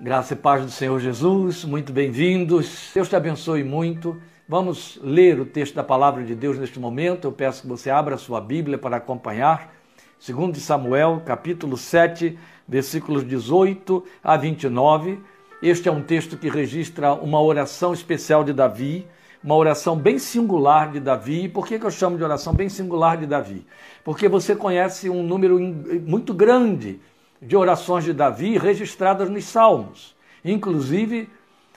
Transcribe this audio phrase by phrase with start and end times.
[0.00, 2.90] Graça e paz do Senhor Jesus, muito bem-vindos.
[2.92, 4.20] Deus te abençoe muito.
[4.48, 7.28] Vamos ler o texto da palavra de Deus neste momento.
[7.28, 9.72] Eu peço que você abra a sua Bíblia para acompanhar.
[10.18, 12.36] Segundo Samuel, capítulo 7,
[12.66, 15.20] versículos 18 a 29.
[15.62, 19.06] Este é um texto que registra uma oração especial de Davi,
[19.44, 21.48] uma oração bem singular de Davi.
[21.48, 23.64] Por que, que eu chamo de oração bem singular de Davi?
[24.02, 25.56] Porque você conhece um número
[26.04, 27.00] muito grande
[27.44, 30.16] de orações de Davi registradas nos Salmos.
[30.44, 31.28] Inclusive,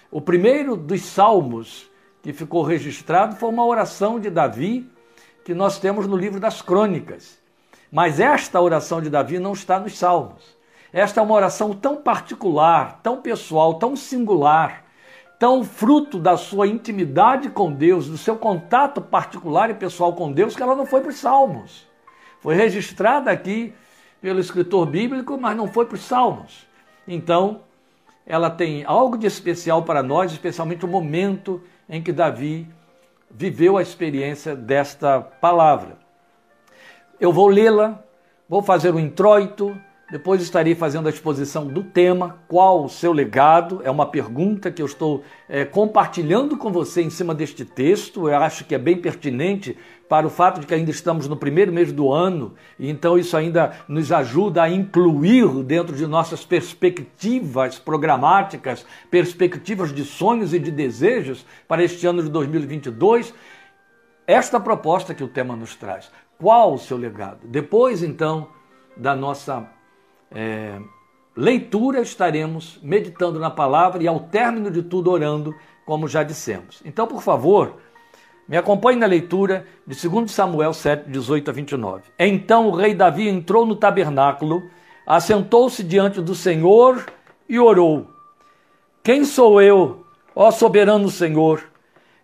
[0.10, 1.90] o primeiro dos Salmos
[2.24, 4.90] que ficou registrado foi uma oração de Davi
[5.44, 7.38] que nós temos no livro das Crônicas.
[7.92, 10.58] Mas esta oração de Davi não está nos Salmos.
[10.92, 14.86] Esta é uma oração tão particular, tão pessoal, tão singular,
[15.38, 20.56] tão fruto da sua intimidade com Deus, do seu contato particular e pessoal com Deus,
[20.56, 21.86] que ela não foi para os Salmos.
[22.40, 23.74] Foi registrada aqui
[24.22, 26.68] pelo escritor bíblico, mas não foi para os Salmos.
[27.08, 27.62] Então,
[28.26, 32.68] ela tem algo de especial para nós, especialmente o momento em que Davi
[33.30, 35.98] viveu a experiência desta palavra.
[37.20, 38.04] Eu vou lê-la,
[38.48, 43.82] vou fazer um introito, depois estarei fazendo a exposição do tema, qual o seu legado?
[43.84, 48.30] É uma pergunta que eu estou é, compartilhando com você em cima deste texto.
[48.30, 49.78] Eu acho que é bem pertinente
[50.08, 53.36] para o fato de que ainda estamos no primeiro mês do ano, e então isso
[53.36, 60.72] ainda nos ajuda a incluir dentro de nossas perspectivas programáticas, perspectivas de sonhos e de
[60.72, 63.34] desejos para este ano de 2022,
[64.26, 66.10] esta proposta que o tema nos traz.
[66.40, 67.40] Qual o seu legado?
[67.44, 68.48] Depois, então,
[68.96, 69.76] da nossa
[70.32, 70.80] é,
[71.36, 76.82] leitura, estaremos meditando na palavra e, ao término de tudo, orando, como já dissemos.
[76.84, 77.78] Então, por favor,
[78.48, 82.04] me acompanhe na leitura de 2 Samuel 7, 18 a 29.
[82.18, 84.64] Então o rei Davi entrou no tabernáculo,
[85.06, 87.06] assentou-se diante do Senhor
[87.50, 88.08] e orou:
[89.04, 91.62] Quem sou eu, ó soberano Senhor?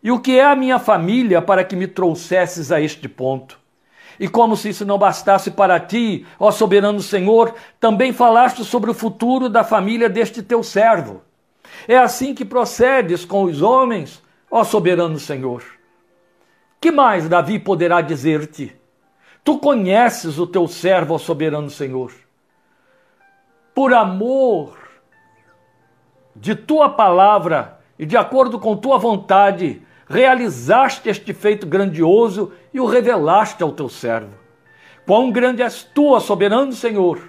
[0.01, 3.59] E o que é a minha família para que me trouxesses a este ponto?
[4.19, 8.93] E como se isso não bastasse para ti, ó soberano Senhor, também falaste sobre o
[8.93, 11.21] futuro da família deste teu servo.
[11.87, 15.63] É assim que procedes com os homens, ó soberano Senhor.
[16.79, 18.75] Que mais Davi poderá dizer-te?
[19.43, 22.11] Tu conheces o teu servo, ó soberano Senhor.
[23.73, 24.77] Por amor
[26.35, 29.81] de tua palavra e de acordo com tua vontade,
[30.13, 34.35] realizaste este feito grandioso e o revelaste ao teu servo.
[35.05, 37.19] Quão grande és tu, soberano Senhor!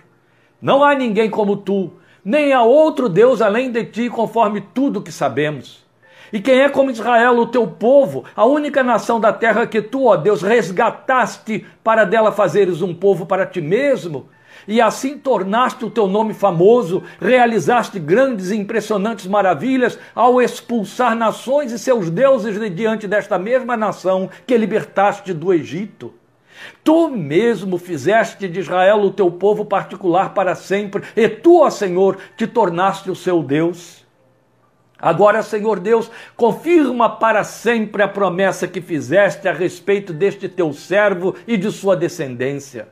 [0.61, 1.95] Não há ninguém como tu,
[2.25, 5.85] nem há outro Deus além de ti, conforme tudo que sabemos.
[6.33, 10.07] E quem é como Israel, o teu povo, a única nação da terra que tu,
[10.07, 14.29] ó Deus, resgataste para dela fazeres um povo para ti mesmo?
[14.67, 21.73] E assim tornaste o teu nome famoso, realizaste grandes e impressionantes maravilhas ao expulsar nações
[21.73, 26.15] e seus deuses de diante desta mesma nação que libertaste do Egito.
[26.83, 32.17] Tu mesmo fizeste de Israel o teu povo particular para sempre, e tu, ó Senhor,
[32.37, 34.05] te tornaste o seu Deus.
[34.99, 41.35] Agora, Senhor Deus, confirma para sempre a promessa que fizeste a respeito deste teu servo
[41.47, 42.89] e de sua descendência.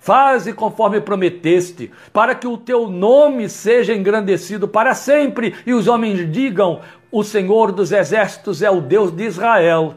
[0.00, 6.30] Faze conforme prometeste, para que o teu nome seja engrandecido para sempre e os homens
[6.30, 9.96] digam: O Senhor dos exércitos é o Deus de Israel.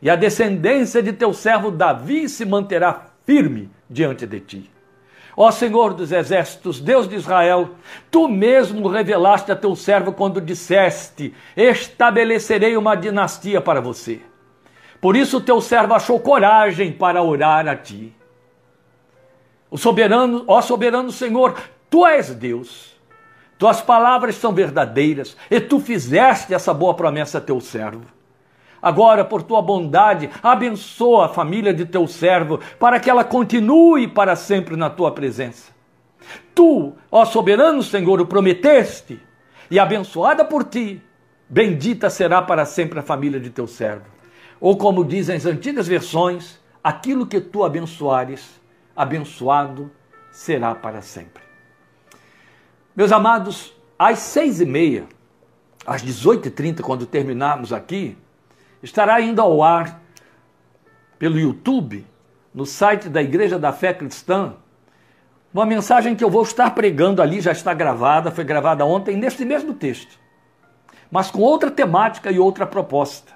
[0.00, 4.70] E a descendência de teu servo Davi se manterá firme diante de ti.
[5.36, 7.70] Ó Senhor dos exércitos, Deus de Israel,
[8.10, 14.20] tu mesmo revelaste a teu servo quando disseste: Estabelecerei uma dinastia para você.
[15.00, 18.14] Por isso teu servo achou coragem para orar a ti.
[19.70, 21.56] O soberano, ó soberano Senhor,
[21.88, 22.90] tu és Deus.
[23.56, 28.06] Tuas palavras são verdadeiras e tu fizeste essa boa promessa a teu servo.
[28.82, 34.34] Agora, por tua bondade, abençoa a família de teu servo, para que ela continue para
[34.34, 35.70] sempre na tua presença.
[36.54, 39.20] Tu, ó soberano Senhor, o prometeste,
[39.70, 41.00] e abençoada por ti,
[41.48, 44.06] bendita será para sempre a família de teu servo.
[44.58, 48.59] Ou como dizem as antigas versões, aquilo que tu abençoares,
[49.00, 49.90] abençoado
[50.30, 51.42] será para sempre.
[52.94, 55.06] Meus amados, às seis e meia,
[55.86, 58.18] às dezoito e trinta, quando terminarmos aqui,
[58.82, 60.02] estará ainda ao ar
[61.18, 62.06] pelo YouTube,
[62.52, 64.54] no site da Igreja da Fé Cristã,
[65.52, 69.46] uma mensagem que eu vou estar pregando ali, já está gravada, foi gravada ontem, neste
[69.46, 70.18] mesmo texto,
[71.10, 73.32] mas com outra temática e outra proposta.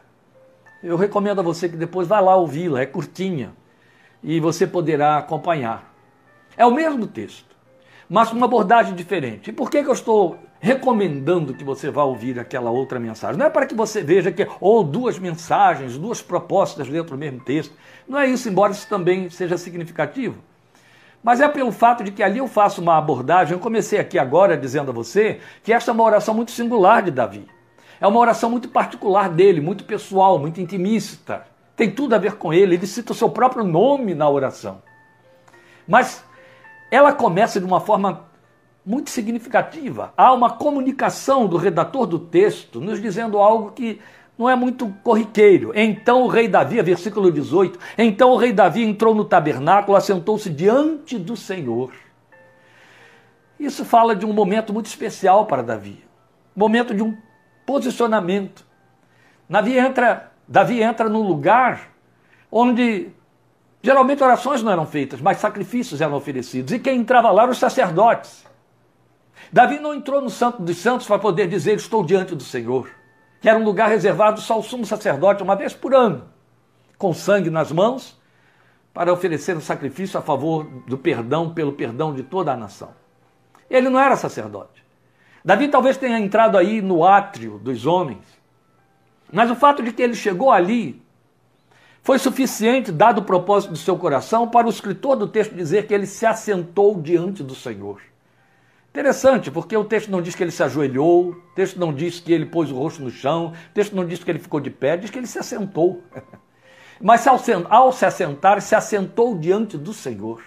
[0.83, 3.55] Eu recomendo a você que depois vá lá ouvi-la, é curtinha
[4.25, 5.95] e você poderá acompanhar.
[6.57, 7.55] É o mesmo texto,
[8.09, 9.51] mas com uma abordagem diferente.
[9.51, 13.39] E por que, que eu estou recomendando que você vá ouvir aquela outra mensagem?
[13.39, 17.41] Não é para que você veja que ou duas mensagens, duas propostas dentro do mesmo
[17.41, 17.75] texto.
[18.09, 20.37] Não é isso, embora isso também seja significativo.
[21.23, 23.53] Mas é pelo fato de que ali eu faço uma abordagem.
[23.53, 27.11] Eu comecei aqui agora dizendo a você que esta é uma oração muito singular de
[27.11, 27.47] Davi.
[28.01, 31.54] É uma oração muito particular dele, muito pessoal, muito intimista.
[31.77, 32.75] Tem tudo a ver com ele.
[32.75, 34.83] Ele cita o seu próprio nome na oração.
[35.87, 36.25] Mas
[36.91, 38.27] ela começa de uma forma
[38.85, 40.13] muito significativa.
[40.17, 44.01] Há uma comunicação do redator do texto nos dizendo algo que
[44.37, 45.73] não é muito corriqueiro.
[45.75, 51.19] Então o rei Davi, versículo 18, então o rei Davi entrou no tabernáculo, assentou-se diante
[51.19, 51.93] do Senhor.
[53.59, 56.05] Isso fala de um momento muito especial para Davi,
[56.55, 57.17] momento de um
[57.65, 58.67] posicionamento.
[59.49, 61.91] Davi entra, Davi entra num lugar
[62.51, 63.09] onde
[63.83, 66.73] geralmente orações não eram feitas, mas sacrifícios eram oferecidos.
[66.73, 68.45] E quem entrava lá eram os sacerdotes.
[69.53, 72.89] Davi não entrou no Santo dos Santos para poder dizer: Estou diante do Senhor
[73.45, 76.25] que era um lugar reservado só ao sumo sacerdote uma vez por ano,
[76.97, 78.19] com sangue nas mãos,
[78.95, 82.95] para oferecer um sacrifício a favor do perdão, pelo perdão de toda a nação.
[83.69, 84.83] Ele não era sacerdote.
[85.45, 88.25] Davi talvez tenha entrado aí no átrio dos homens,
[89.35, 91.03] mas o fato de que ele chegou ali
[92.03, 95.95] foi suficiente, dado o propósito do seu coração, para o escritor do texto dizer que
[95.95, 98.01] ele se assentou diante do Senhor.
[98.91, 102.33] Interessante, porque o texto não diz que ele se ajoelhou, o texto não diz que
[102.33, 104.97] ele pôs o rosto no chão, o texto não diz que ele ficou de pé,
[104.97, 106.03] diz que ele se assentou.
[107.01, 110.43] Mas ao se assentar, se assentou diante do Senhor.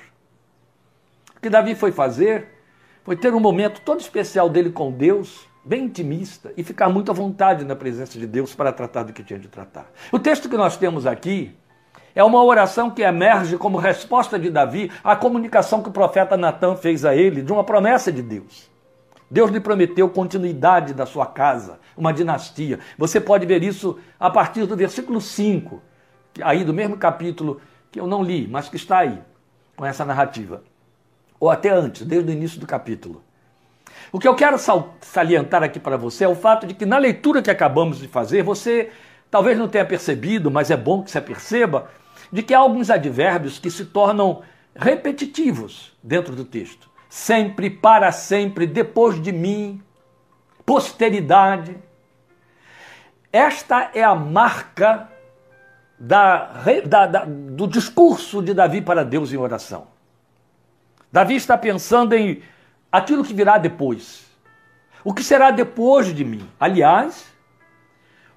[1.36, 2.48] O que Davi foi fazer
[3.04, 7.14] foi ter um momento todo especial dele com Deus, bem intimista, e ficar muito à
[7.14, 9.92] vontade na presença de Deus para tratar do que tinha de tratar.
[10.12, 11.54] O texto que nós temos aqui
[12.16, 16.78] é uma oração que emerge como resposta de Davi à comunicação que o profeta Natan
[16.78, 18.72] fez a ele de uma promessa de Deus.
[19.30, 22.80] Deus lhe prometeu continuidade da sua casa, uma dinastia.
[22.98, 25.82] Você pode ver isso a partir do versículo 5,
[26.42, 27.60] aí do mesmo capítulo
[27.92, 29.20] que eu não li, mas que está aí,
[29.76, 30.64] com essa narrativa.
[31.38, 33.27] Ou até antes, desde o início do capítulo.
[34.12, 34.58] O que eu quero
[35.02, 38.44] salientar aqui para você é o fato de que na leitura que acabamos de fazer,
[38.44, 38.90] você
[39.30, 41.90] talvez não tenha percebido, mas é bom que você perceba,
[42.32, 44.42] de que há alguns advérbios que se tornam
[44.76, 46.90] repetitivos dentro do texto.
[47.10, 49.82] Sempre, para sempre, depois de mim,
[50.66, 51.78] posteridade.
[53.32, 55.10] Esta é a marca
[56.00, 59.88] da, da, da, do discurso de Davi para Deus em oração.
[61.12, 62.42] Davi está pensando em
[62.98, 64.26] aquilo que virá depois.
[65.04, 66.50] O que será depois de mim?
[66.60, 67.26] Aliás,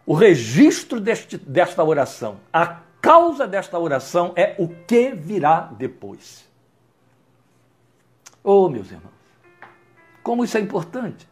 [0.07, 6.49] o registro deste, desta oração, a causa desta oração é o que virá depois.
[8.43, 9.11] Oh, meus irmãos,
[10.23, 11.29] como isso é importante.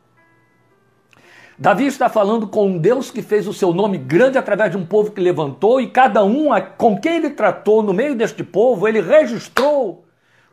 [1.58, 4.86] Davi está falando com um Deus que fez o seu nome grande através de um
[4.86, 9.00] povo que levantou, e cada um com quem ele tratou no meio deste povo, ele
[9.00, 10.07] registrou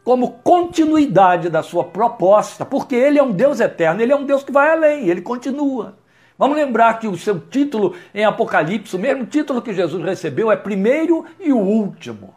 [0.06, 4.44] como continuidade da sua proposta, porque ele é um Deus eterno, ele é um Deus
[4.44, 5.98] que vai além, ele continua.
[6.38, 10.56] Vamos lembrar que o seu título em Apocalipse, o mesmo título que Jesus recebeu, é
[10.56, 12.36] primeiro e o último.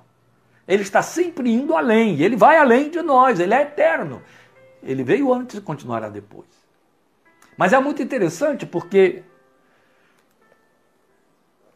[0.66, 4.22] Ele está sempre indo além, ele vai além de nós, ele é eterno.
[4.82, 6.48] Ele veio antes e continuará depois.
[7.54, 9.22] Mas é muito interessante porque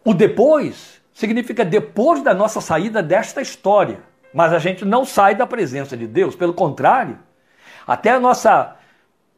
[0.03, 4.12] o depois significa depois da nossa saída desta história.
[4.33, 7.19] Mas a gente não sai da presença de Deus, pelo contrário,
[7.87, 8.77] até a nossa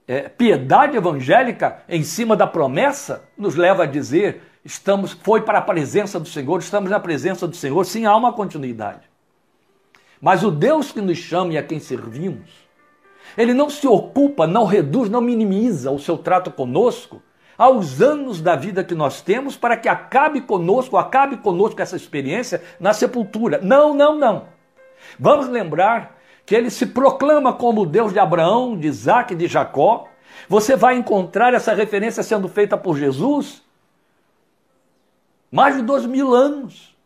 [0.07, 5.63] é, piedade evangélica em cima da promessa nos leva a dizer estamos foi para a
[5.63, 9.03] presença do Senhor, estamos na presença do Senhor, sim, há uma continuidade.
[10.21, 12.51] Mas o Deus que nos chama e a quem servimos,
[13.37, 17.21] ele não se ocupa, não reduz, não minimiza o seu trato conosco
[17.59, 22.63] aos anos da vida que nós temos para que acabe conosco, acabe conosco essa experiência
[22.81, 23.61] na sepultura.
[23.63, 24.53] Não, não, não.
[25.19, 30.07] Vamos lembrar que ele se proclama como Deus de Abraão, de Isaac e de Jacó.
[30.49, 33.63] Você vai encontrar essa referência sendo feita por Jesus
[35.55, 36.97] mais de dois mil anos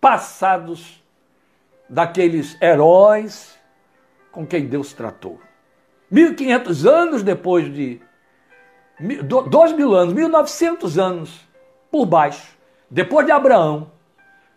[0.00, 1.04] passados
[1.86, 3.58] daqueles heróis
[4.32, 5.38] com quem Deus tratou.
[6.10, 8.00] 1.500 anos depois de.
[9.50, 11.46] Dois mil anos, 1.900 anos
[11.90, 12.56] por baixo,
[12.90, 13.90] depois de Abraão,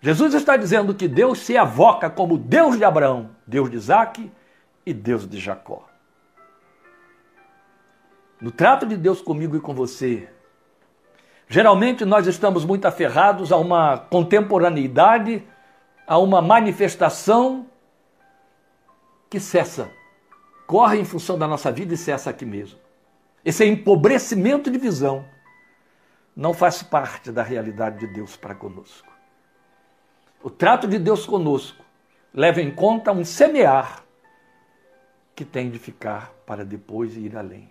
[0.03, 4.29] Jesus está dizendo que Deus se evoca como Deus de Abraão, Deus de Isaac
[4.85, 5.87] e Deus de Jacó.
[8.41, 10.27] No trato de Deus comigo e com você,
[11.47, 15.41] geralmente nós estamos muito aferrados a uma contemporaneidade,
[16.05, 17.65] a uma manifestação
[19.29, 19.89] que cessa
[20.67, 22.77] corre em função da nossa vida e cessa aqui mesmo.
[23.45, 25.23] Esse empobrecimento de visão
[26.35, 29.12] não faz parte da realidade de Deus para conosco.
[30.43, 31.81] O trato de Deus conosco
[32.33, 34.03] leva em conta um semear
[35.33, 37.69] que tem de ficar para depois ir além.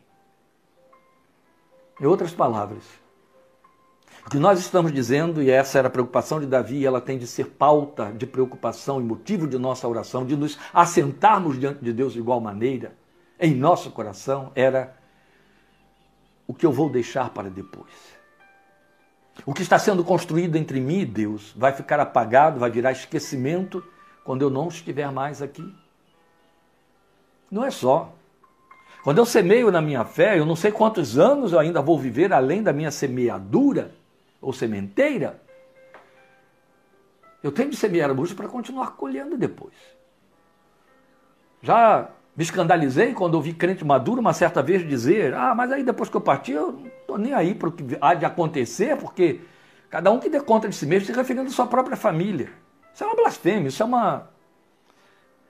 [2.00, 2.82] Em outras palavras,
[4.26, 7.26] o que nós estamos dizendo, e essa era a preocupação de Davi, ela tem de
[7.26, 12.14] ser pauta de preocupação e motivo de nossa oração, de nos assentarmos diante de Deus
[12.14, 12.96] de igual maneira,
[13.38, 14.96] em nosso coração, era
[16.46, 18.11] o que eu vou deixar para depois.
[19.44, 23.84] O que está sendo construído entre mim e Deus vai ficar apagado, vai virar esquecimento
[24.24, 25.74] quando eu não estiver mais aqui.
[27.50, 28.14] Não é só.
[29.02, 32.32] Quando eu semeio na minha fé, eu não sei quantos anos eu ainda vou viver
[32.32, 33.92] além da minha semeadura
[34.40, 35.42] ou sementeira.
[37.42, 39.74] Eu tenho de semear a bucha para continuar colhendo depois.
[41.60, 46.08] Já me escandalizei quando ouvi crente maduro uma certa vez dizer: Ah, mas aí depois
[46.08, 49.40] que eu parti, eu não estou nem aí para o que há de acontecer, porque
[49.90, 52.50] cada um que dê conta de si mesmo se referindo à sua própria família.
[52.94, 54.30] Isso é uma blasfêmia, isso é uma.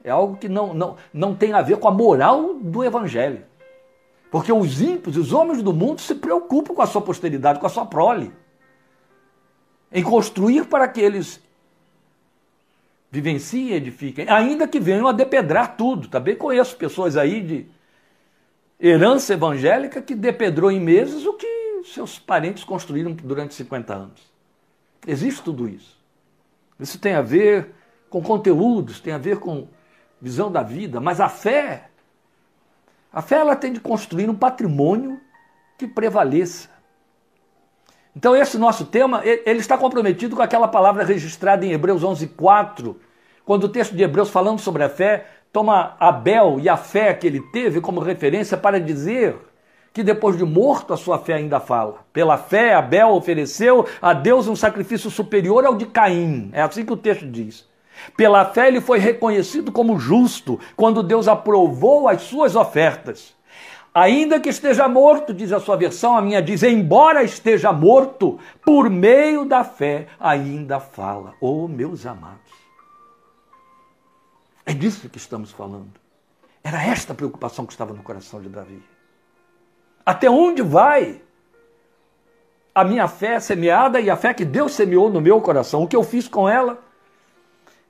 [0.04, 3.44] É algo que não, não, não tem a ver com a moral do evangelho.
[4.32, 7.68] Porque os ímpios, os homens do mundo, se preocupam com a sua posteridade, com a
[7.68, 8.32] sua prole.
[9.92, 11.40] Em construir para que eles
[13.12, 16.08] vivenciem edifiquem, ainda que venham a depedrar tudo.
[16.08, 17.66] Também conheço pessoas aí de
[18.80, 24.32] herança evangélica que depedrou em meses o que seus parentes construíram durante 50 anos.
[25.06, 26.00] Existe tudo isso.
[26.80, 27.74] Isso tem a ver
[28.08, 29.68] com conteúdos, tem a ver com
[30.18, 31.90] visão da vida, mas a fé,
[33.12, 35.20] a fé ela tem de construir um patrimônio
[35.76, 36.70] que prevaleça.
[38.14, 42.96] Então esse nosso tema, ele está comprometido com aquela palavra registrada em Hebreus 11:4,
[43.44, 47.26] quando o texto de Hebreus falando sobre a fé toma Abel e a fé que
[47.26, 49.36] ele teve como referência para dizer
[49.92, 51.96] que depois de morto a sua fé ainda fala.
[52.12, 56.50] Pela fé, Abel ofereceu a Deus um sacrifício superior ao de Caim.
[56.52, 57.66] É assim que o texto diz.
[58.16, 63.34] Pela fé ele foi reconhecido como justo quando Deus aprovou as suas ofertas.
[63.94, 68.88] Ainda que esteja morto, diz a sua versão, a minha diz, embora esteja morto, por
[68.88, 71.34] meio da fé ainda fala.
[71.40, 72.52] Oh, meus amados.
[74.64, 75.92] É disso que estamos falando.
[76.64, 78.82] Era esta preocupação que estava no coração de Davi.
[80.06, 81.20] Até onde vai
[82.74, 85.82] a minha fé semeada e a fé que Deus semeou no meu coração?
[85.82, 86.82] O que eu fiz com ela?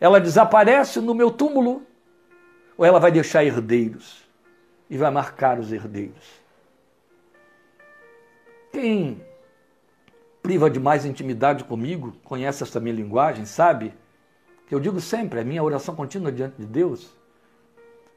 [0.00, 1.82] Ela desaparece no meu túmulo?
[2.76, 4.21] Ou ela vai deixar herdeiros?
[4.92, 6.22] E vai marcar os herdeiros.
[8.70, 9.24] Quem
[10.42, 13.94] priva de mais intimidade comigo, conhece essa minha linguagem, sabe
[14.66, 17.10] que eu digo sempre, a minha oração contínua diante de Deus.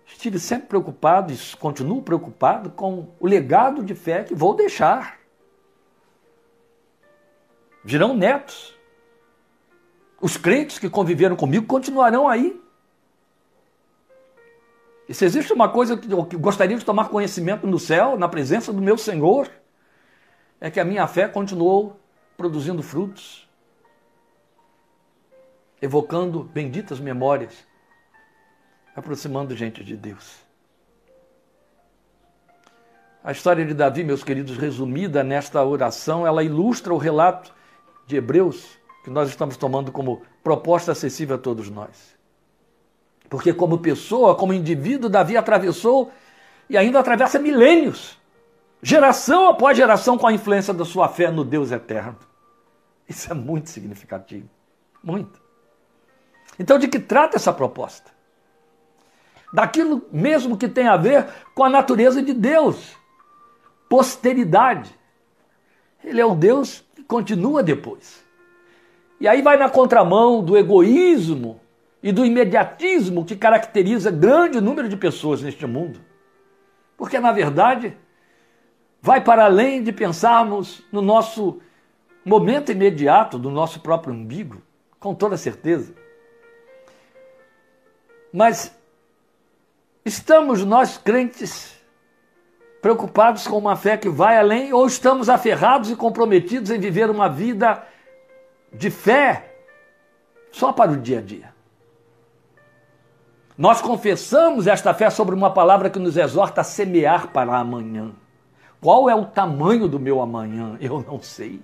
[0.06, 5.18] Estive sempre preocupado e continuo preocupado com o legado de fé que vou deixar.
[7.86, 8.78] Virão netos.
[10.20, 12.62] Os crentes que conviveram comigo continuarão aí.
[15.08, 18.74] E se existe uma coisa que eu gostaria de tomar conhecimento no céu, na presença
[18.74, 19.50] do meu Senhor,
[20.60, 22.00] é que a minha fé continuou
[22.36, 23.48] produzindo frutos,
[25.82, 27.54] evocando benditas memórias,
[28.96, 30.44] aproximando gente de Deus.
[33.24, 37.54] A história de Davi, meus queridos, resumida nesta oração, ela ilustra o relato
[38.06, 42.15] de Hebreus que nós estamos tomando como proposta acessível a todos nós.
[43.30, 46.12] Porque, como pessoa, como indivíduo, Davi atravessou
[46.70, 48.18] e ainda atravessa milênios,
[48.82, 52.18] geração após geração, com a influência da sua fé no Deus eterno.
[53.08, 54.50] Isso é muito significativo.
[55.04, 55.42] Muito.
[56.58, 58.12] Então, de que trata essa proposta?
[59.54, 62.96] Daquilo mesmo que tem a ver com a natureza de Deus.
[63.88, 64.98] Posteridade.
[66.04, 68.24] Ele é o Deus que continua depois.
[69.20, 71.60] E aí vai na contramão do egoísmo
[72.02, 76.00] e do imediatismo que caracteriza grande número de pessoas neste mundo.
[76.98, 77.98] Porque, na verdade,
[79.02, 81.62] vai para além de pensarmos no nosso
[82.24, 84.62] momento imediato, do nosso próprio umbigo,
[85.00, 85.94] com toda certeza.
[88.34, 88.76] Mas
[90.04, 91.76] estamos nós crentes
[92.82, 97.28] preocupados com uma fé que vai além ou estamos aferrados e comprometidos em viver uma
[97.28, 97.84] vida
[98.72, 99.56] de fé
[100.52, 101.55] só para o dia a dia?
[103.58, 108.12] Nós confessamos esta fé sobre uma palavra que nos exorta a semear para amanhã.
[108.82, 110.78] Qual é o tamanho do meu amanhã?
[110.82, 111.62] Eu não sei.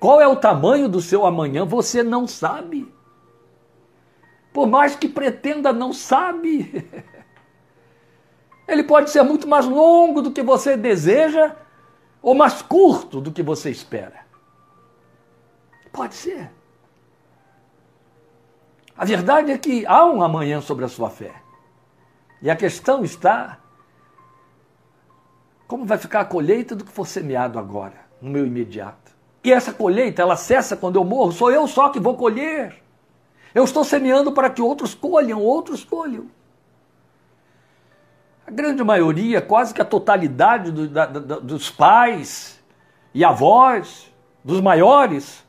[0.00, 1.64] Qual é o tamanho do seu amanhã?
[1.64, 2.92] Você não sabe.
[4.52, 6.90] Por mais que pretenda, não sabe.
[8.66, 11.54] Ele pode ser muito mais longo do que você deseja
[12.22, 14.26] ou mais curto do que você espera.
[15.92, 16.50] Pode ser.
[19.02, 21.32] A verdade é que há um amanhã sobre a sua fé.
[22.40, 23.58] E a questão está
[25.66, 29.10] como vai ficar a colheita do que for semeado agora, no meu imediato.
[29.42, 32.80] E essa colheita, ela cessa quando eu morro, sou eu só que vou colher.
[33.52, 36.26] Eu estou semeando para que outros colham, outros colham.
[38.46, 42.62] A grande maioria, quase que a totalidade do, da, da, dos pais
[43.12, 45.44] e avós, dos maiores,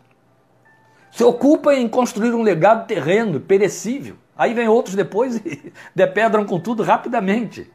[1.13, 4.15] se ocupa em construir um legado terreno, perecível.
[4.35, 7.71] Aí vem outros depois e depedram com tudo rapidamente.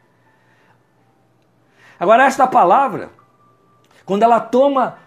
[2.00, 3.10] Agora, esta palavra,
[4.04, 4.98] quando ela toma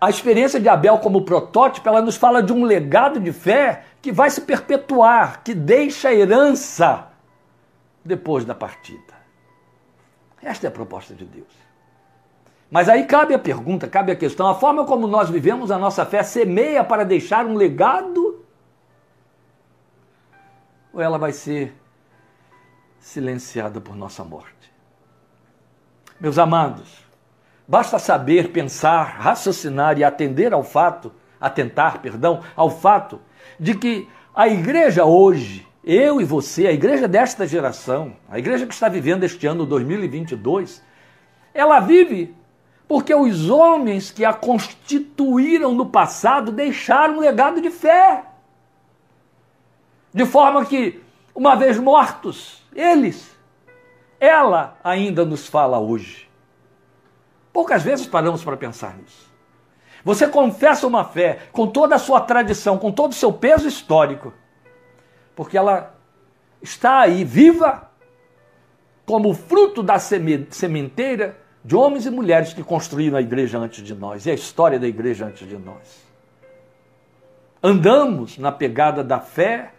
[0.00, 4.12] a experiência de Abel como protótipo, ela nos fala de um legado de fé que
[4.12, 7.08] vai se perpetuar, que deixa herança
[8.04, 9.14] depois da partida.
[10.40, 11.69] Esta é a proposta de Deus.
[12.70, 16.06] Mas aí cabe a pergunta, cabe a questão: a forma como nós vivemos a nossa
[16.06, 18.44] fé semeia para deixar um legado?
[20.92, 21.74] Ou ela vai ser
[22.98, 24.72] silenciada por nossa morte?
[26.20, 27.04] Meus amados,
[27.66, 33.20] basta saber, pensar, raciocinar e atender ao fato, atentar, perdão, ao fato
[33.58, 38.74] de que a igreja hoje, eu e você, a igreja desta geração, a igreja que
[38.74, 40.82] está vivendo este ano 2022,
[41.54, 42.34] ela vive
[42.90, 48.24] porque os homens que a constituíram no passado deixaram um legado de fé.
[50.12, 51.00] De forma que,
[51.32, 53.30] uma vez mortos, eles
[54.18, 56.28] ela ainda nos fala hoje.
[57.52, 59.32] Poucas vezes paramos para pensar nisso.
[60.04, 64.34] Você confessa uma fé com toda a sua tradição, com todo o seu peso histórico,
[65.36, 65.94] porque ela
[66.60, 67.88] está aí viva
[69.06, 74.26] como fruto da sementeira de homens e mulheres que construíram a igreja antes de nós
[74.26, 76.04] e a história da igreja antes de nós.
[77.62, 79.72] Andamos na pegada da fé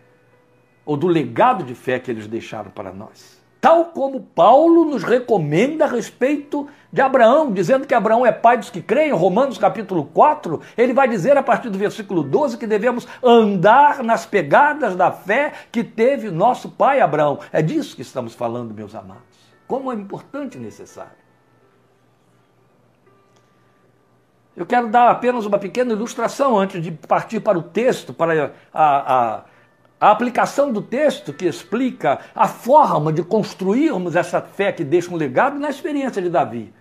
[0.86, 5.86] ou do legado de fé que eles deixaram para nós tal como Paulo nos recomenda
[5.86, 10.60] a respeito de Abraão, dizendo que Abraão é pai dos que creem, Romanos capítulo 4,
[10.76, 15.54] ele vai dizer a partir do versículo 12 que devemos andar nas pegadas da fé
[15.72, 17.40] que teve nosso pai Abraão.
[17.54, 19.22] É disso que estamos falando, meus amados.
[19.68, 21.21] Como é importante e necessário.
[24.62, 29.38] Eu quero dar apenas uma pequena ilustração antes de partir para o texto, para a,
[29.38, 29.44] a
[30.00, 35.16] a aplicação do texto que explica a forma de construirmos essa fé que deixa um
[35.16, 36.74] legado na experiência de Davi.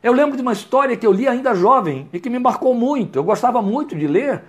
[0.00, 3.18] Eu lembro de uma história que eu li ainda jovem e que me marcou muito.
[3.18, 4.44] Eu gostava muito de ler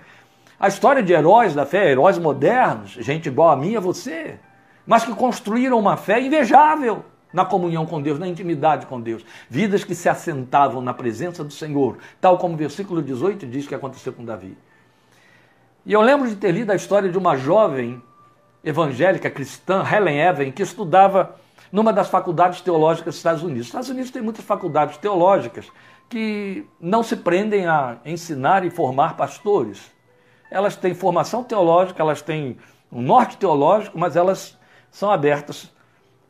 [0.60, 4.38] a história de heróis da fé, heróis modernos, gente igual a mim e a você,
[4.86, 9.24] mas que construíram uma fé invejável na comunhão com Deus, na intimidade com Deus.
[9.48, 13.74] Vidas que se assentavam na presença do Senhor, tal como o versículo 18 diz que
[13.74, 14.56] aconteceu com Davi.
[15.84, 18.02] E eu lembro de ter lido a história de uma jovem
[18.62, 21.36] evangélica cristã, Helen Evan, que estudava
[21.70, 23.62] numa das faculdades teológicas dos Estados Unidos.
[23.62, 25.70] Os Estados Unidos tem muitas faculdades teológicas
[26.08, 29.90] que não se prendem a ensinar e formar pastores.
[30.50, 32.56] Elas têm formação teológica, elas têm
[32.90, 34.58] um norte teológico, mas elas
[34.90, 35.70] são abertas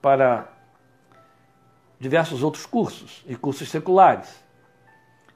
[0.03, 0.49] para
[1.99, 4.29] diversos outros cursos e cursos seculares.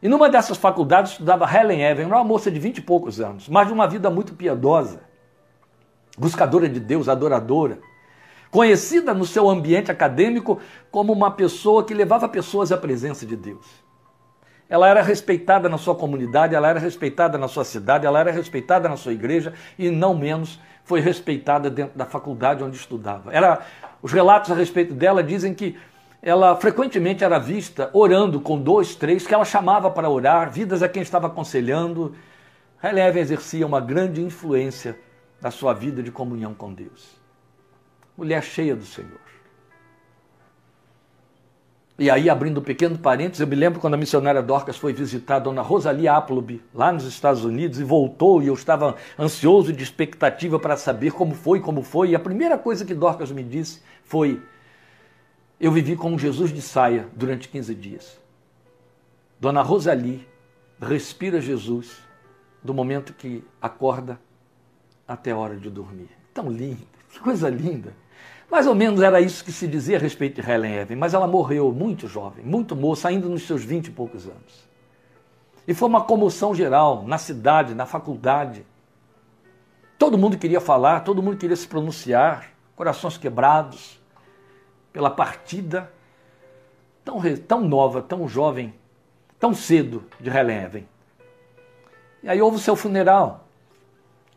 [0.03, 3.69] E numa dessas faculdades estudava Helen Evan, uma moça de vinte e poucos anos, mas
[3.69, 5.01] de uma vida muito piedosa,
[6.19, 7.79] buscadora de Deus, adoradora,
[8.51, 13.67] conhecida no seu ambiente acadêmico como uma pessoa que levava pessoas à presença de Deus.
[14.69, 18.89] Ela era respeitada na sua comunidade, ela era respeitada na sua cidade, ela era respeitada
[18.89, 23.33] na sua igreja e, não menos, foi respeitada dentro da faculdade onde estudava.
[23.33, 23.61] Era,
[24.03, 25.77] os relatos a respeito dela dizem que
[26.23, 30.89] ela frequentemente era vista orando com dois, três, que ela chamava para orar, vidas a
[30.89, 32.15] quem estava aconselhando.
[32.79, 34.97] Releve exercia uma grande influência
[35.41, 37.21] na sua vida de comunhão com Deus.
[38.17, 39.21] Mulher cheia do Senhor.
[41.99, 45.37] E aí, abrindo um pequeno parênteses, eu me lembro quando a missionária Dorcas foi visitar
[45.37, 49.83] a dona Rosalie Appleby, lá nos Estados Unidos, e voltou, e eu estava ansioso de
[49.83, 52.11] expectativa para saber como foi, como foi.
[52.11, 54.41] E a primeira coisa que Dorcas me disse foi:
[55.63, 58.21] eu vivi com Jesus de saia durante 15 dias.
[59.39, 60.27] Dona Rosali
[60.81, 61.99] respira Jesus
[62.61, 64.21] do momento que acorda
[65.07, 66.09] até a hora de dormir.
[66.35, 67.95] Tão lindo, que coisa linda.
[68.51, 71.29] Mais ou menos era isso que se dizia a respeito de Helen Evan, mas ela
[71.29, 74.69] morreu muito jovem, muito moça, ainda nos seus vinte e poucos anos.
[75.67, 78.67] E foi uma comoção geral na cidade, na faculdade.
[79.97, 84.02] Todo mundo queria falar, todo mundo queria se pronunciar, corações quebrados
[84.93, 85.91] pela partida
[87.05, 88.75] tão, tão nova, tão jovem,
[89.39, 90.87] tão cedo de Helen.
[92.23, 93.49] E aí houve o seu funeral.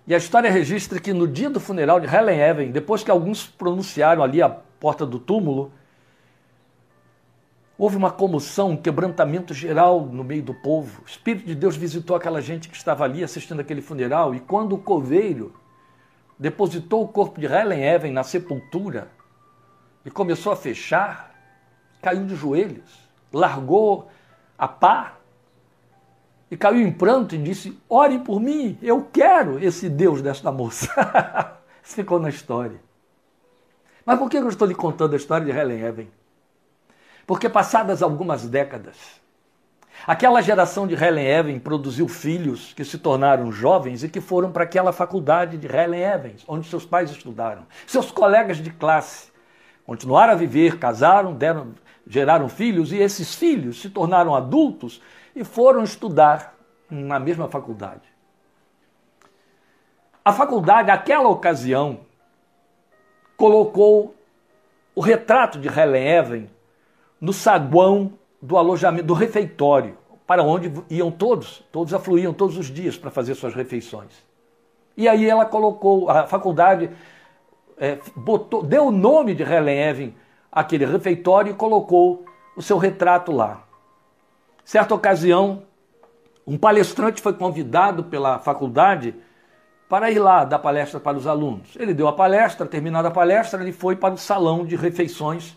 [0.08, 3.46] E a história registra que no dia do funeral de Helen Evan, depois que alguns
[3.46, 5.72] pronunciaram ali a porta do túmulo,
[7.78, 11.02] houve uma comoção, um quebrantamento geral no meio do povo.
[11.04, 14.74] O Espírito de Deus visitou aquela gente que estava ali assistindo aquele funeral, e quando
[14.74, 15.54] o coveiro
[16.38, 19.10] depositou o corpo de Helen Evan na sepultura
[20.06, 21.34] e começou a fechar,
[22.02, 24.08] caiu de joelhos, largou
[24.58, 25.16] a pá
[26.50, 30.88] e caiu em pranto e disse: Ore por mim, eu quero esse Deus desta moça.
[31.82, 32.80] Ficou na história.
[34.06, 36.08] Mas por que eu estou lhe contando a história de Helen Evan?
[37.26, 38.96] Porque passadas algumas décadas,
[40.06, 44.64] aquela geração de Helen Evans produziu filhos que se tornaram jovens e que foram para
[44.64, 47.66] aquela faculdade de Helen Evans, onde seus pais estudaram.
[47.88, 49.35] Seus colegas de classe
[49.86, 51.74] continuaram a viver, casaram, deram,
[52.08, 55.02] geraram filhos e esses filhos se tornaram adultos
[55.36, 56.56] e foram estudar
[56.90, 58.04] na mesma faculdade.
[60.24, 62.00] A faculdade, naquela ocasião,
[63.38, 64.16] colocou
[64.96, 66.46] o retrato de Helen Evan
[67.20, 72.98] no saguão do alojamento, do refeitório, para onde iam todos, todos afluíam todos os dias
[72.98, 74.24] para fazer suas refeições.
[74.98, 76.90] E aí ela colocou, a faculdade
[77.78, 80.12] é, botou, deu o nome de Helen Evan
[80.52, 83.64] àquele refeitório e colocou o seu retrato lá.
[84.64, 85.64] Certa ocasião,
[86.48, 89.14] um palestrante foi convidado pela faculdade
[89.88, 91.76] para ir lá dar palestra para os alunos.
[91.76, 95.56] Ele deu a palestra, terminada a palestra, ele foi para o salão de refeições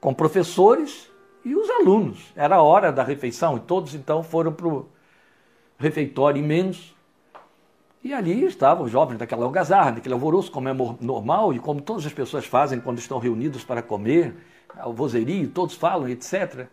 [0.00, 1.10] com professores
[1.44, 2.32] e os alunos.
[2.34, 4.88] Era a hora da refeição e todos então foram para o
[5.78, 6.96] refeitório imenso.
[8.02, 12.06] E ali estavam os jovens daquela algazarra, daquele alvoroço, como é normal e como todas
[12.06, 14.34] as pessoas fazem quando estão reunidos para comer,
[14.84, 16.66] o vozerio, todos falam, etc.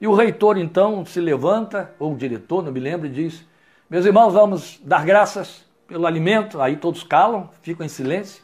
[0.00, 3.46] E o reitor então se levanta, ou o diretor, não me lembro, e diz:
[3.88, 6.60] Meus irmãos, vamos dar graças pelo alimento.
[6.60, 8.42] Aí todos calam, ficam em silêncio.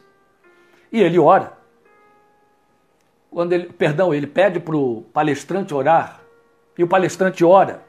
[0.91, 1.53] E ele ora.
[3.29, 6.21] Quando ele, perdão, ele pede para o palestrante orar.
[6.77, 7.83] E o palestrante ora.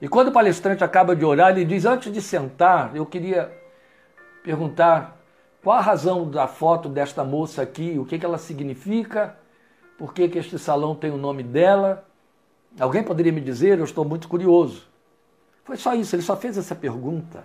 [0.00, 3.52] E quando o palestrante acaba de orar, ele diz: Antes de sentar, eu queria
[4.42, 5.16] perguntar
[5.62, 9.36] qual a razão da foto desta moça aqui, o que, que ela significa,
[9.98, 12.06] por que, que este salão tem o nome dela
[12.78, 13.78] Alguém poderia me dizer?
[13.78, 14.86] Eu estou muito curioso.
[15.64, 17.44] Foi só isso, ele só fez essa pergunta.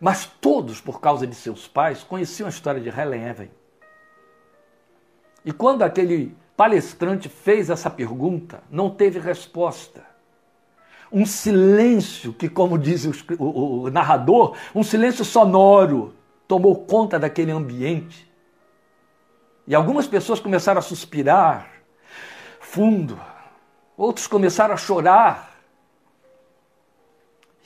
[0.00, 3.48] Mas todos, por causa de seus pais, conheciam a história de Helen Evan.
[5.44, 10.04] E quando aquele palestrante fez essa pergunta, não teve resposta.
[11.12, 16.14] Um silêncio que, como diz o, o, o narrador, um silêncio sonoro
[16.46, 18.30] tomou conta daquele ambiente.
[19.66, 21.70] E algumas pessoas começaram a suspirar
[22.60, 23.18] fundo,
[23.98, 25.58] Outros começaram a chorar.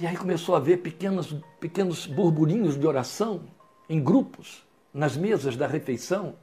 [0.00, 3.42] E aí começou a haver pequenos, pequenos burburinhos de oração
[3.86, 6.34] em grupos, nas mesas da refeição.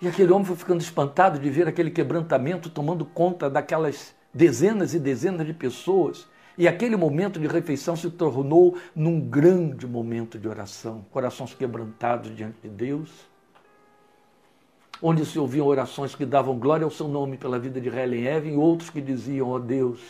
[0.00, 4.98] E aquele homem foi ficando espantado de ver aquele quebrantamento tomando conta daquelas dezenas e
[4.98, 6.28] dezenas de pessoas.
[6.58, 12.60] E aquele momento de refeição se tornou num grande momento de oração, corações quebrantados diante
[12.62, 13.10] de Deus
[15.00, 18.48] onde se ouviam orações que davam glória ao seu nome pela vida de Helen Evan
[18.48, 20.00] e outros que diziam, ó oh Deus,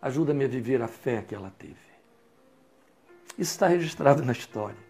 [0.00, 1.74] ajuda-me a viver a fé que ela teve.
[3.38, 4.86] Isso está registrado na história.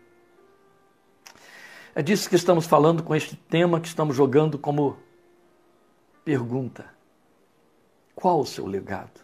[1.94, 4.98] É disso que estamos falando com este tema que estamos jogando como
[6.24, 6.95] pergunta.
[8.16, 9.20] Qual o seu legado?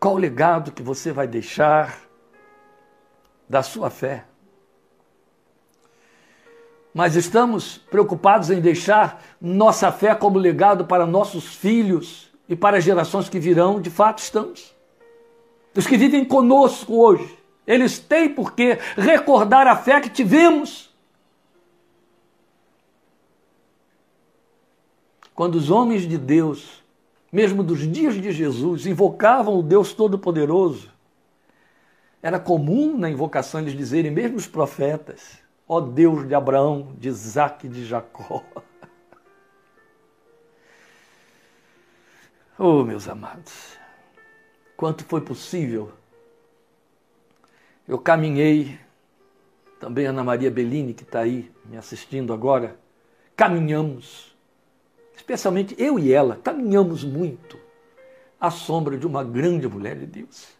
[0.00, 2.00] Qual o legado que você vai deixar
[3.48, 4.24] da sua fé?
[6.98, 12.82] mas estamos preocupados em deixar nossa fé como legado para nossos filhos e para as
[12.82, 14.74] gerações que virão, de fato estamos.
[15.76, 20.92] Os que vivem conosco hoje, eles têm por que recordar a fé que tivemos.
[25.36, 26.77] Quando os homens de Deus,
[27.30, 30.90] mesmo dos dias de Jesus, invocavam o Deus Todo-Poderoso,
[32.22, 35.38] era comum na invocação eles dizerem, mesmo os profetas,
[35.68, 38.42] ó Deus de Abraão, de Isaac e de Jacó.
[42.60, 43.78] Oh, meus amados,
[44.76, 45.92] quanto foi possível,
[47.86, 48.76] eu caminhei,
[49.78, 52.76] também Ana Maria Bellini, que está aí me assistindo agora,
[53.36, 54.27] caminhamos,
[55.18, 57.58] especialmente eu e ela, caminhamos muito
[58.40, 60.58] à sombra de uma grande mulher de Deus.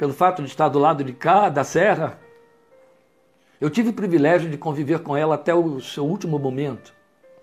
[0.00, 2.18] pelo fato de estar do lado de cá, da serra,
[3.60, 6.94] eu tive o privilégio de conviver com ela até o seu último momento,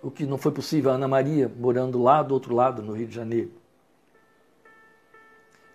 [0.01, 3.05] o que não foi possível a Ana Maria, morando lá do outro lado, no Rio
[3.05, 3.51] de Janeiro.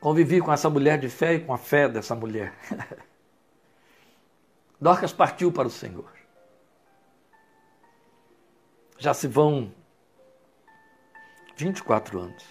[0.00, 2.52] Convivi com essa mulher de fé e com a fé dessa mulher.
[4.82, 6.10] Dorcas partiu para o Senhor.
[8.98, 9.72] Já se vão
[11.56, 12.44] 24 anos.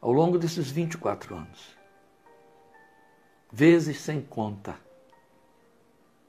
[0.00, 1.78] Ao longo desses 24 anos,
[3.52, 4.76] vezes sem conta,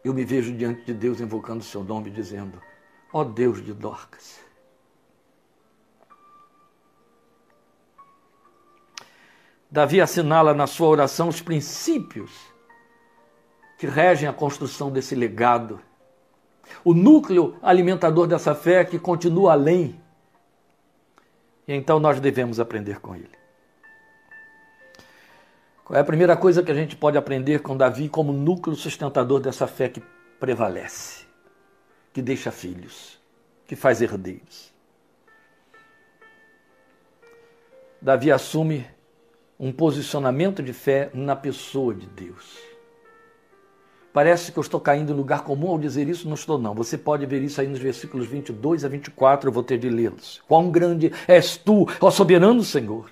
[0.03, 2.61] eu me vejo diante de Deus invocando o seu nome, dizendo:
[3.11, 4.39] Ó oh Deus de Dorcas.
[9.71, 12.53] Davi assinala na sua oração os princípios
[13.77, 15.79] que regem a construção desse legado.
[16.83, 19.99] O núcleo alimentador dessa fé que continua além.
[21.67, 23.31] E então nós devemos aprender com ele.
[25.83, 29.39] Qual é a primeira coisa que a gente pode aprender com Davi como núcleo sustentador
[29.39, 30.01] dessa fé que
[30.39, 31.25] prevalece,
[32.11, 33.19] que deixa filhos,
[33.67, 34.73] que faz herdeiros?
[38.01, 38.85] Davi assume
[39.59, 42.74] um posicionamento de fé na pessoa de Deus.
[44.15, 46.73] Parece que eu estou caindo em lugar comum ao dizer isso, não estou não.
[46.73, 50.41] Você pode ver isso aí nos versículos 22 a 24, eu vou ter de lê-los.
[50.47, 53.11] Quão grande és tu, ó soberano Senhor!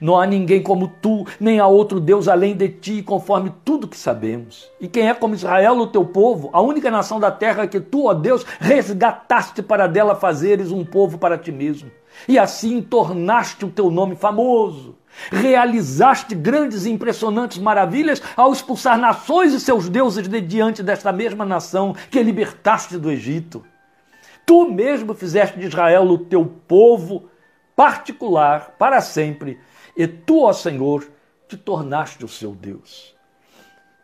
[0.00, 3.96] Não há ninguém como tu, nem há outro Deus além de ti, conforme tudo que
[3.96, 4.70] sabemos.
[4.80, 8.06] E quem é como Israel, o teu povo, a única nação da terra que tu,
[8.06, 11.90] ó Deus, resgataste para dela fazeres um povo para ti mesmo.
[12.28, 14.94] E assim tornaste o teu nome famoso.
[15.30, 21.44] Realizaste grandes e impressionantes maravilhas ao expulsar nações e seus deuses de diante desta mesma
[21.44, 23.64] nação que libertaste do Egito.
[24.46, 27.28] Tu mesmo fizeste de Israel o teu povo
[27.76, 29.60] particular para sempre
[29.96, 31.06] e tu, ó Senhor,
[31.48, 33.14] te tornaste o seu Deus.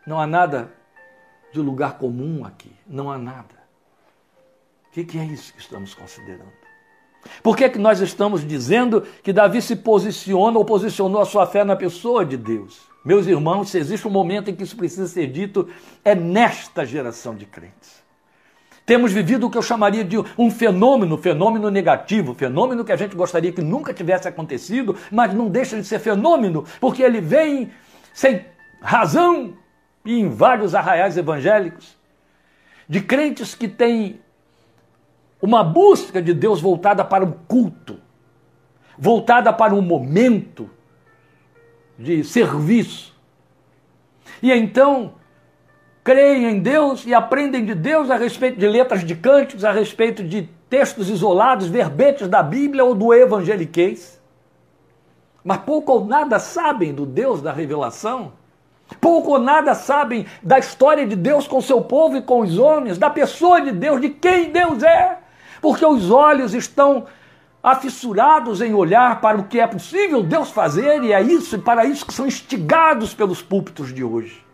[0.07, 0.73] Não há nada
[1.53, 3.65] de lugar comum aqui, não há nada.
[4.89, 6.64] O que é isso que estamos considerando?
[7.43, 11.47] Por que, é que nós estamos dizendo que Davi se posiciona ou posicionou a sua
[11.47, 12.81] fé na pessoa de Deus?
[13.05, 15.69] Meus irmãos, se existe um momento em que isso precisa ser dito,
[16.05, 18.03] é nesta geração de crentes.
[18.87, 23.17] Temos vivido o que eu chamaria de um fenômeno, fenômeno negativo, fenômeno que a gente
[23.17, 27.71] gostaria que nunca tivesse acontecido, mas não deixa de ser fenômeno, porque ele vem
[28.13, 28.45] sem
[28.83, 29.55] razão
[30.05, 31.97] e em vários arraiais evangélicos,
[32.87, 34.21] de crentes que têm
[35.45, 37.99] uma busca de Deus voltada para um culto,
[38.99, 40.71] voltada para um momento
[41.99, 43.15] de serviço.
[44.43, 45.17] E então
[46.03, 50.25] creem em Deus e aprendem de Deus a respeito de letras de cânticos, a respeito
[50.25, 54.19] de textos isolados, verbetes da Bíblia ou do evangeliquez.
[55.45, 58.33] Mas pouco ou nada sabem do Deus da revelação.
[58.99, 62.97] Pouco ou nada sabem da história de Deus com seu povo e com os homens,
[62.97, 65.19] da pessoa de Deus, de quem Deus é.
[65.65, 67.07] Porque os olhos estão
[67.63, 71.87] afissurados em olhar para o que é possível Deus fazer, e é isso, e para
[71.87, 74.45] isso que são instigados pelos púlpitos de hoje.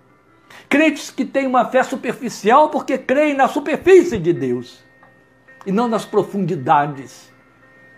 [0.68, 4.84] Crentes que têm uma fé superficial porque creem na superfície de Deus
[5.66, 7.28] e não nas profundidades.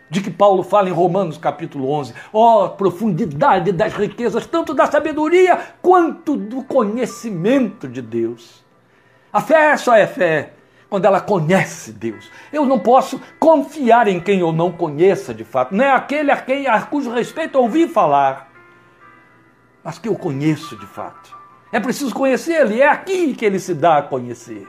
[0.08, 2.14] De que Paulo fala em Romanos capítulo 11.
[2.32, 8.64] Ó, oh, profundidade das riquezas, tanto da sabedoria quanto do conhecimento de Deus.
[9.30, 10.54] A fé só é fé
[10.92, 12.30] quando ela conhece Deus.
[12.52, 15.74] Eu não posso confiar em quem eu não conheça de fato.
[15.74, 18.52] Não é aquele a quem a cujo respeito ouvi falar,
[19.82, 21.34] mas que eu conheço de fato.
[21.72, 24.68] É preciso conhecê-lo, e é aqui que ele se dá a conhecer.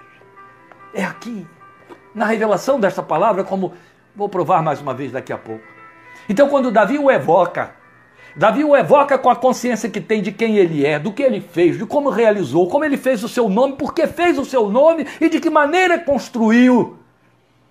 [0.93, 1.45] É aqui,
[2.15, 3.73] na revelação desta palavra, como
[4.15, 5.65] vou provar mais uma vez daqui a pouco.
[6.29, 7.75] Então, quando Davi o evoca,
[8.35, 11.39] Davi o evoca com a consciência que tem de quem ele é, do que ele
[11.39, 14.69] fez, de como realizou, como ele fez o seu nome, por que fez o seu
[14.69, 16.97] nome e de que maneira construiu.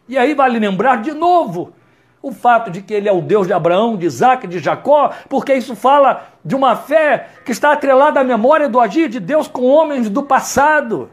[0.09, 1.73] E aí vale lembrar de novo
[2.23, 5.53] o fato de que ele é o Deus de Abraão, de Isaac, de Jacó, porque
[5.53, 9.65] isso fala de uma fé que está atrelada à memória do agir de Deus com
[9.65, 11.11] homens do passado.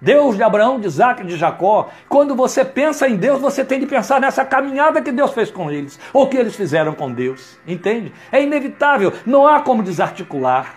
[0.00, 1.88] Deus de Abraão, de Isaac, de Jacó.
[2.08, 5.70] Quando você pensa em Deus, você tem de pensar nessa caminhada que Deus fez com
[5.70, 7.58] eles, ou que eles fizeram com Deus.
[7.66, 8.12] Entende?
[8.30, 10.74] É inevitável, não há como desarticular.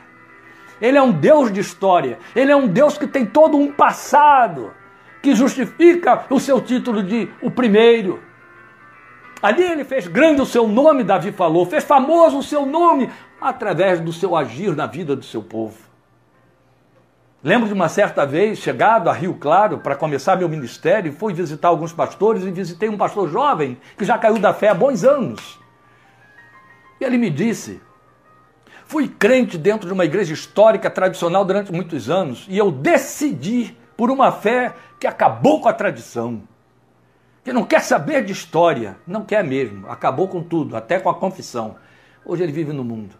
[0.81, 4.73] Ele é um Deus de história, ele é um Deus que tem todo um passado
[5.21, 8.23] que justifica o seu título de o primeiro.
[9.41, 13.09] Ali ele fez grande o seu nome, Davi falou, fez famoso o seu nome
[13.41, 15.88] através do seu agir na vida do seu povo.
[17.41, 21.69] Lembro de uma certa vez, chegado a Rio Claro para começar meu ministério, fui visitar
[21.69, 25.57] alguns pastores e visitei um pastor jovem que já caiu da fé há bons anos.
[26.99, 27.81] E ele me disse:
[28.85, 34.11] fui crente dentro de uma igreja histórica, tradicional durante muitos anos, e eu decidi por
[34.11, 36.41] uma fé que acabou com a tradição,
[37.41, 41.15] que não quer saber de história, não quer mesmo, acabou com tudo, até com a
[41.15, 41.77] confissão.
[42.25, 43.15] Hoje ele vive no mundo.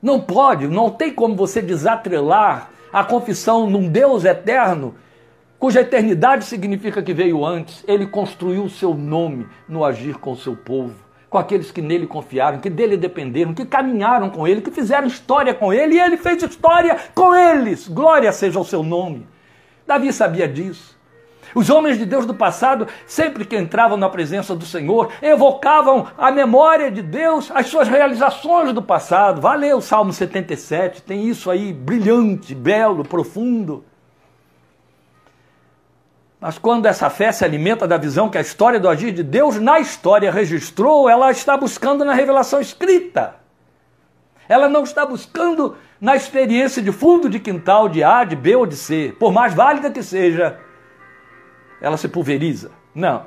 [0.00, 4.94] Não pode, não tem como você desatrelar a confissão num Deus eterno,
[5.58, 7.82] cuja eternidade significa que veio antes.
[7.88, 10.94] Ele construiu o seu nome no agir com o seu povo,
[11.28, 15.52] com aqueles que nele confiaram, que dele dependeram, que caminharam com ele, que fizeram história
[15.52, 17.88] com ele, e ele fez história com eles.
[17.88, 19.26] Glória seja o seu nome.
[19.84, 20.93] Davi sabia disso.
[21.54, 26.30] Os homens de Deus do passado, sempre que entravam na presença do Senhor, evocavam a
[26.30, 29.40] memória de Deus, as suas realizações do passado.
[29.40, 33.84] Valeu o Salmo 77, tem isso aí brilhante, belo, profundo.
[36.40, 39.58] Mas quando essa fé se alimenta da visão que a história do agir de Deus
[39.58, 43.36] na história registrou, ela está buscando na revelação escrita.
[44.46, 48.66] Ela não está buscando na experiência de fundo de quintal de A, de B ou
[48.66, 50.58] de C, por mais válida que seja
[51.80, 52.70] ela se pulveriza.
[52.94, 53.26] Não.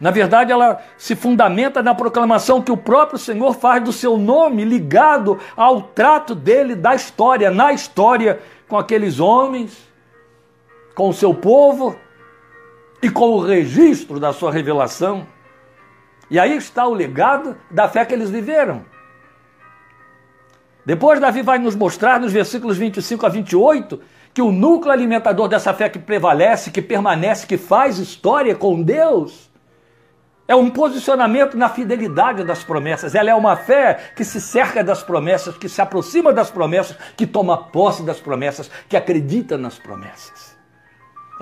[0.00, 4.64] Na verdade, ela se fundamenta na proclamação que o próprio Senhor faz do seu nome
[4.64, 9.88] ligado ao trato dele da história, na história, com aqueles homens,
[10.94, 11.96] com o seu povo
[13.00, 15.26] e com o registro da sua revelação.
[16.28, 18.84] E aí está o legado da fé que eles viveram.
[20.84, 24.00] Depois, Davi vai nos mostrar nos versículos 25 a 28
[24.34, 29.50] que o núcleo alimentador dessa fé que prevalece, que permanece, que faz história com Deus,
[30.48, 33.14] é um posicionamento na fidelidade das promessas.
[33.14, 37.26] Ela é uma fé que se cerca das promessas, que se aproxima das promessas, que
[37.26, 40.51] toma posse das promessas, que acredita nas promessas.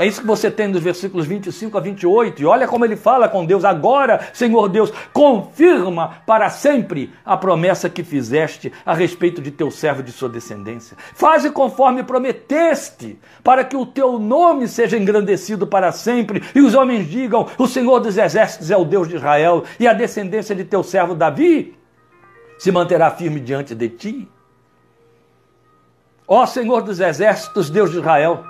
[0.01, 2.41] É isso que você tem nos versículos 25 a 28.
[2.41, 7.91] E olha como ele fala com Deus: agora, Senhor Deus, confirma para sempre a promessa
[7.91, 10.97] que fizeste a respeito de teu servo e de sua descendência.
[11.15, 17.07] Faze conforme prometeste, para que o teu nome seja engrandecido para sempre e os homens
[17.07, 20.83] digam: O Senhor dos exércitos é o Deus de Israel e a descendência de teu
[20.83, 21.77] servo Davi
[22.59, 24.29] se manterá firme diante de ti.
[26.27, 28.45] Ó Senhor dos exércitos, Deus de Israel,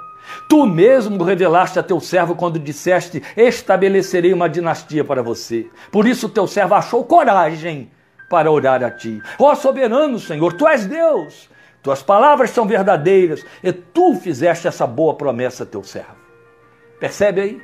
[0.49, 5.69] Tu mesmo revelaste a teu servo quando disseste: Estabelecerei uma dinastia para você.
[5.91, 7.91] Por isso teu servo achou coragem
[8.29, 9.21] para orar a ti.
[9.39, 11.51] Ó soberano Senhor, tu és Deus.
[11.83, 16.17] Tuas palavras são verdadeiras e tu fizeste essa boa promessa a teu servo.
[16.99, 17.63] Percebe aí?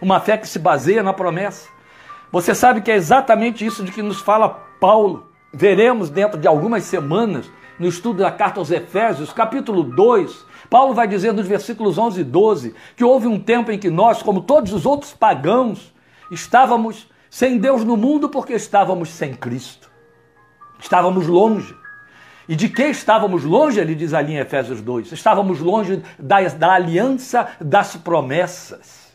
[0.00, 1.68] Uma fé que se baseia na promessa.
[2.32, 4.48] Você sabe que é exatamente isso de que nos fala
[4.80, 5.28] Paulo.
[5.52, 11.08] Veremos dentro de algumas semanas, no estudo da carta aos Efésios, capítulo 2, Paulo vai
[11.08, 14.72] dizer nos versículos 11 e 12 que houve um tempo em que nós, como todos
[14.72, 15.92] os outros pagãos,
[16.30, 19.90] estávamos sem Deus no mundo porque estávamos sem Cristo.
[20.78, 21.74] Estávamos longe.
[22.48, 25.12] E de que estávamos longe, ele diz ali em Efésios 2?
[25.12, 29.12] Estávamos longe da, da aliança das promessas.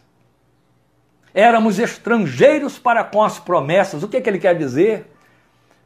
[1.34, 4.04] Éramos estrangeiros para com as promessas.
[4.04, 5.15] O que, é que ele quer dizer?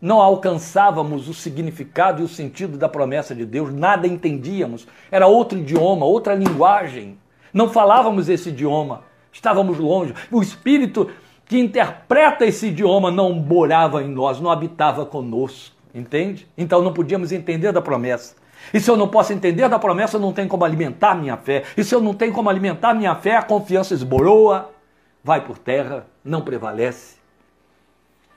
[0.02, 4.88] Não alcançávamos o significado e o sentido da promessa de Deus, nada entendíamos.
[5.12, 7.18] Era outro idioma, outra linguagem.
[7.54, 10.14] Não falávamos esse idioma, estávamos longe.
[10.32, 11.10] O Espírito
[11.46, 16.48] que interpreta esse idioma não morava em nós, não habitava conosco, entende?
[16.58, 18.36] Então não podíamos entender da promessa.
[18.74, 21.64] E se eu não posso entender da promessa, eu não tenho como alimentar minha fé.
[21.76, 24.70] E se eu não tenho como alimentar minha fé, a confiança esboroa,
[25.24, 27.19] vai por terra, não prevalece.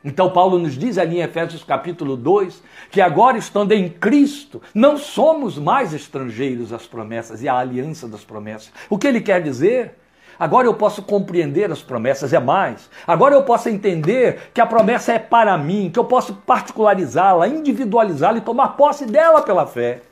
[0.04, 4.96] Então Paulo nos diz ali em Efésios capítulo 2 que agora estando em Cristo, não
[4.96, 8.72] somos mais estrangeiros às promessas e à aliança das promessas.
[8.90, 9.94] O que ele quer dizer?
[10.38, 12.90] Agora eu posso compreender as promessas, é mais.
[13.06, 18.38] Agora eu posso entender que a promessa é para mim, que eu posso particularizá-la, individualizá-la
[18.38, 20.02] e tomar posse dela pela fé.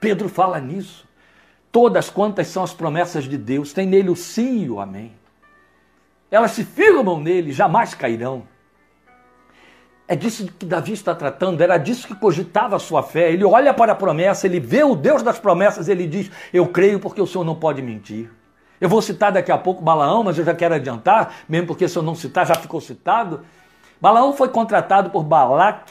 [0.00, 1.06] Pedro fala nisso.
[1.70, 5.12] Todas quantas são as promessas de Deus, tem nele o sim e o amém
[6.30, 8.42] elas se firmam nele, jamais cairão.
[10.06, 13.32] É disso que Davi está tratando, era disso que cogitava a sua fé.
[13.32, 17.00] Ele olha para a promessa, ele vê o Deus das promessas, ele diz: Eu creio
[17.00, 18.30] porque o Senhor não pode mentir.
[18.80, 21.96] Eu vou citar daqui a pouco Balaão, mas eu já quero adiantar, mesmo porque se
[21.96, 23.40] eu não citar, já ficou citado.
[23.98, 25.90] Balaão foi contratado por Balac,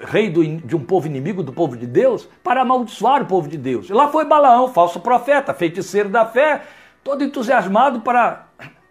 [0.00, 3.56] rei do, de um povo inimigo do povo de Deus, para amaldiçoar o povo de
[3.56, 3.88] Deus.
[3.88, 6.62] E lá foi Balaão, falso profeta, feiticeiro da fé,
[7.04, 8.46] todo entusiasmado para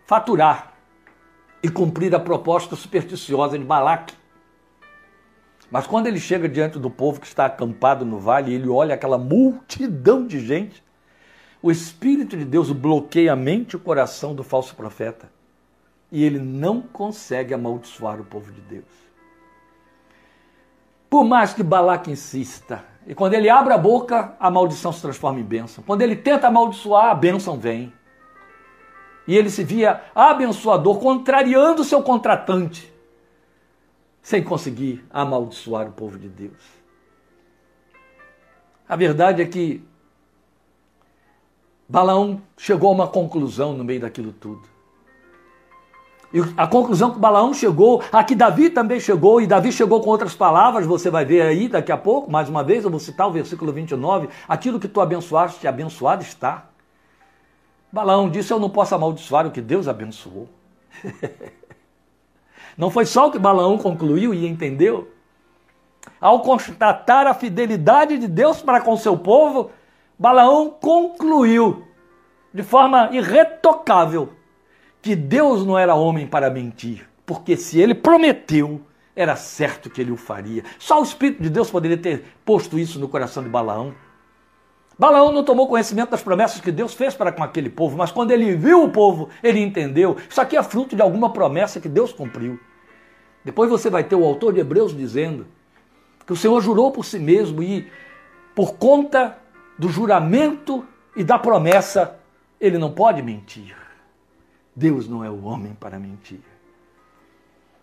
[0.09, 0.73] faturar
[1.61, 4.15] e cumprir a proposta supersticiosa de Balaque.
[5.69, 9.19] Mas quando ele chega diante do povo que está acampado no vale, ele olha aquela
[9.19, 10.83] multidão de gente,
[11.61, 15.29] o Espírito de Deus bloqueia a mente e o coração do falso profeta.
[16.11, 18.85] E ele não consegue amaldiçoar o povo de Deus.
[21.07, 25.39] Por mais que Balaque insista, e quando ele abre a boca, a maldição se transforma
[25.39, 25.83] em bênção.
[25.85, 27.93] Quando ele tenta amaldiçoar, a bênção vem.
[29.29, 32.91] E ele se via abençoador, contrariando seu contratante,
[34.23, 36.63] sem conseguir amaldiçoar o povo de Deus.
[38.87, 39.83] A verdade é que
[41.87, 44.63] Balaão chegou a uma conclusão no meio daquilo tudo.
[46.33, 50.09] E a conclusão que Balaão chegou, a que Davi também chegou, e Davi chegou com
[50.09, 53.27] outras palavras, você vai ver aí daqui a pouco, mais uma vez, eu vou citar
[53.27, 56.68] o versículo 29, aquilo que tu abençoaste, abençoado está.
[57.91, 60.47] Balaão disse, eu não posso amaldiçoar o que Deus abençoou.
[62.77, 65.11] não foi só o que Balaão concluiu e entendeu.
[66.21, 69.71] Ao constatar a fidelidade de Deus para com seu povo,
[70.17, 71.87] Balaão concluiu
[72.53, 74.33] de forma irretocável
[75.01, 78.81] que Deus não era homem para mentir, porque se ele prometeu,
[79.15, 80.63] era certo que ele o faria.
[80.77, 83.93] Só o Espírito de Deus poderia ter posto isso no coração de Balaão.
[84.99, 88.31] Balaão não tomou conhecimento das promessas que Deus fez para com aquele povo, mas quando
[88.31, 90.17] ele viu o povo, ele entendeu.
[90.29, 92.59] Isso aqui é fruto de alguma promessa que Deus cumpriu.
[93.45, 95.47] Depois você vai ter o autor de Hebreus dizendo
[96.27, 97.89] que o Senhor jurou por si mesmo e,
[98.53, 99.37] por conta
[99.77, 100.85] do juramento
[101.15, 102.19] e da promessa,
[102.59, 103.77] ele não pode mentir.
[104.75, 106.41] Deus não é o homem para mentir.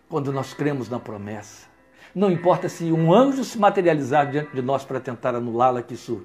[0.07, 1.67] Quando nós cremos na promessa,
[2.13, 6.23] não importa se um anjo se materializar diante de nós para tentar anulá-la, que isso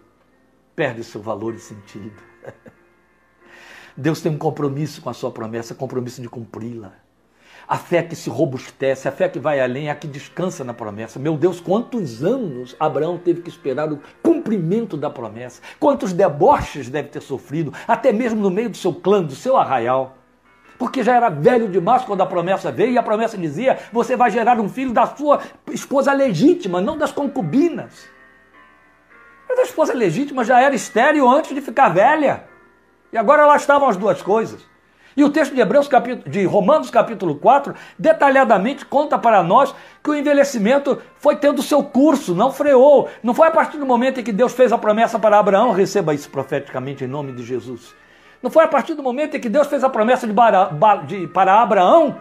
[0.83, 2.20] perde seu valor e sentido.
[3.97, 6.95] Deus tem um compromisso com a sua promessa, compromisso de cumpri-la.
[7.68, 11.20] A fé que se robustece, a fé que vai além, a que descansa na promessa.
[11.20, 15.62] Meu Deus, quantos anos Abraão teve que esperar o cumprimento da promessa?
[15.78, 20.16] Quantos deboches deve ter sofrido, até mesmo no meio do seu clã, do seu arraial?
[20.76, 24.33] Porque já era velho demais quando a promessa veio e a promessa dizia: você vai
[24.33, 28.11] gerar um filho da sua esposa legítima, não das concubinas.
[29.53, 32.44] Mas a esposa legítima já era estéril antes de ficar velha.
[33.12, 34.64] E agora lá estavam as duas coisas.
[35.14, 40.09] E o texto de Hebreus, capítulo, de Romanos capítulo 4, detalhadamente conta para nós que
[40.09, 43.11] o envelhecimento foi tendo seu curso, não freou.
[43.22, 46.14] Não foi a partir do momento em que Deus fez a promessa para Abraão, receba
[46.14, 47.94] isso profeticamente em nome de Jesus.
[48.42, 50.32] Não foi a partir do momento em que Deus fez a promessa de,
[51.07, 52.16] de para Abraão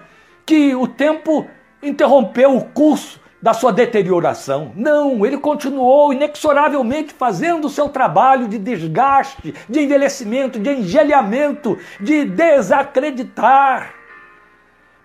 [0.46, 1.48] que o tempo
[1.82, 4.72] interrompeu o curso da sua deterioração.
[4.76, 12.26] Não, ele continuou inexoravelmente fazendo o seu trabalho de desgaste, de envelhecimento, de engelhamento, de
[12.26, 13.94] desacreditar.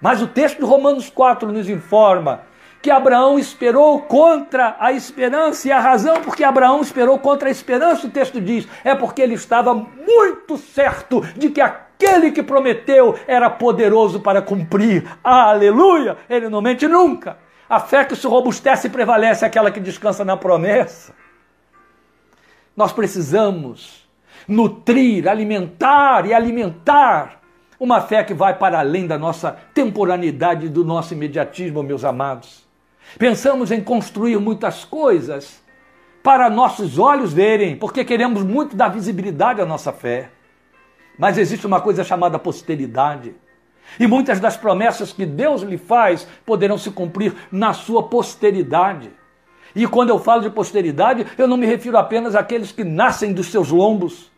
[0.01, 2.43] Mas o texto de Romanos 4 nos informa
[2.82, 8.07] que Abraão esperou contra a esperança, e a razão porque Abraão esperou contra a esperança,
[8.07, 13.51] o texto diz, é porque ele estava muito certo de que aquele que prometeu era
[13.51, 15.05] poderoso para cumprir.
[15.24, 16.16] Aleluia!
[16.28, 17.39] Ele não mente nunca.
[17.69, 21.12] A fé que se robustece e prevalece é aquela que descansa na promessa.
[22.77, 24.07] Nós precisamos
[24.47, 27.41] nutrir, alimentar e alimentar
[27.79, 32.67] uma fé que vai para além da nossa temporaneidade, do nosso imediatismo, meus amados.
[33.19, 35.62] Pensamos em construir muitas coisas
[36.23, 40.31] para nossos olhos verem, porque queremos muito dar visibilidade à nossa fé.
[41.19, 43.35] Mas existe uma coisa chamada posteridade.
[43.99, 49.11] E muitas das promessas que Deus lhe faz poderão se cumprir na sua posteridade.
[49.74, 53.49] E quando eu falo de posteridade, eu não me refiro apenas àqueles que nascem dos
[53.49, 54.30] seus lombos,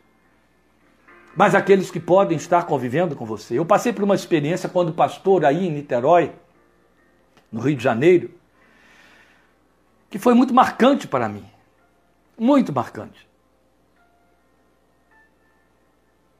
[1.35, 3.57] mas àqueles que podem estar convivendo com você.
[3.57, 6.33] Eu passei por uma experiência quando pastor aí em Niterói,
[7.51, 8.31] no Rio de Janeiro,
[10.09, 11.45] que foi muito marcante para mim.
[12.37, 13.27] Muito marcante.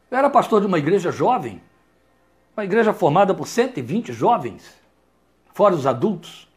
[0.10, 1.62] Eu era pastor de uma igreja jovem,
[2.60, 4.78] uma igreja formada por 120 jovens,
[5.54, 6.48] fora os adultos.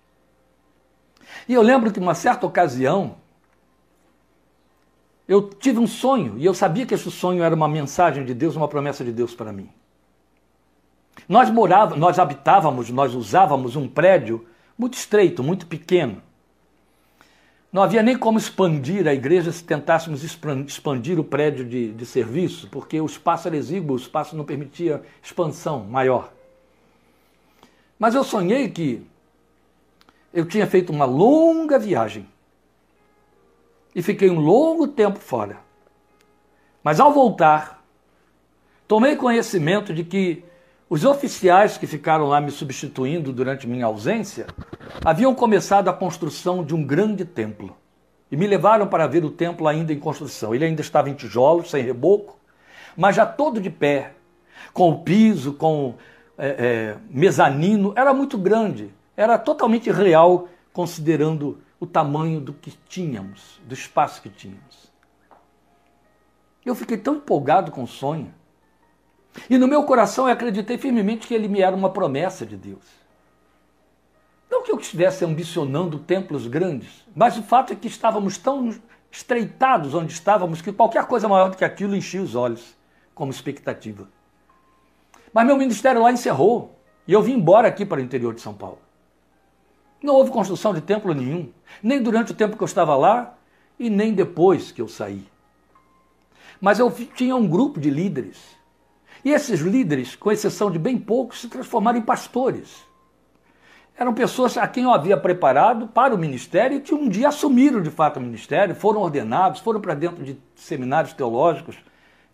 [1.49, 3.17] E eu lembro que, uma certa ocasião,
[5.29, 8.57] eu tive um sonho, e eu sabia que esse sonho era uma mensagem de Deus,
[8.57, 9.71] uma promessa de Deus para mim.
[11.29, 14.45] Nós morávamos, nós habitávamos, nós usávamos um prédio
[14.77, 16.21] muito estreito, muito pequeno.
[17.73, 22.69] Não havia nem como expandir a igreja se tentássemos expandir o prédio de, de serviço,
[22.71, 26.31] porque o espaço era exíguo, o espaço não permitia expansão maior.
[27.99, 29.07] Mas eu sonhei que
[30.35, 32.29] eu tinha feito uma longa viagem
[33.95, 35.59] e fiquei um longo tempo fora.
[36.85, 37.83] Mas ao voltar,
[38.87, 40.45] tomei conhecimento de que
[40.93, 44.47] os oficiais que ficaram lá me substituindo durante minha ausência
[45.03, 47.75] haviam começado a construção de um grande templo.
[48.31, 50.55] E me levaram para ver o templo ainda em construção.
[50.55, 52.39] Ele ainda estava em tijolos, sem reboco,
[52.95, 54.13] mas já todo de pé,
[54.75, 55.95] com o piso, com
[56.37, 57.95] é, é, mezanino.
[57.97, 64.29] Era muito grande, era totalmente real, considerando o tamanho do que tínhamos, do espaço que
[64.29, 64.93] tínhamos.
[66.67, 68.42] Eu fiquei tão empolgado com o sonho.
[69.49, 72.85] E no meu coração eu acreditei firmemente que ele me era uma promessa de Deus.
[74.51, 78.75] Não que eu estivesse ambicionando templos grandes, mas o fato é que estávamos tão
[79.11, 82.77] estreitados onde estávamos que qualquer coisa maior do que aquilo enchia os olhos
[83.15, 84.09] como expectativa.
[85.33, 88.55] Mas meu ministério lá encerrou e eu vim embora aqui para o interior de São
[88.55, 88.79] Paulo.
[90.03, 91.51] Não houve construção de templo nenhum,
[91.83, 93.35] nem durante o tempo que eu estava lá
[93.79, 95.27] e nem depois que eu saí.
[96.61, 98.39] Mas eu tinha um grupo de líderes.
[99.25, 102.85] E esses líderes, com exceção de bem poucos, se transformaram em pastores.
[103.97, 107.81] Eram pessoas a quem eu havia preparado para o ministério e que um dia assumiram
[107.81, 111.77] de fato o ministério, foram ordenados, foram para dentro de seminários teológicos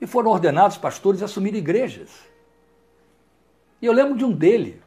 [0.00, 2.10] e foram ordenados pastores e assumiram igrejas.
[3.82, 4.80] E eu lembro de um dele,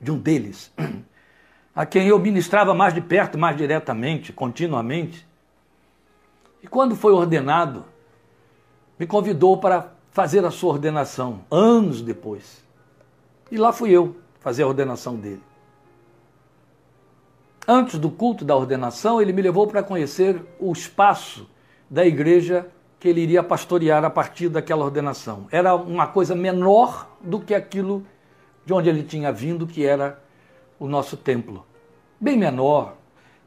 [0.00, 0.72] de um deles,
[1.74, 5.26] a quem eu ministrava mais de perto, mais diretamente, continuamente.
[6.62, 7.84] E quando foi ordenado,
[8.98, 12.64] me convidou para fazer a sua ordenação, anos depois.
[13.50, 15.42] E lá fui eu fazer a ordenação dele.
[17.66, 21.48] Antes do culto da ordenação, ele me levou para conhecer o espaço
[21.88, 22.66] da igreja
[22.98, 25.46] que ele iria pastorear a partir daquela ordenação.
[25.50, 28.04] Era uma coisa menor do que aquilo
[28.64, 30.22] de onde ele tinha vindo, que era
[30.78, 31.64] o nosso templo
[32.20, 32.96] bem menor,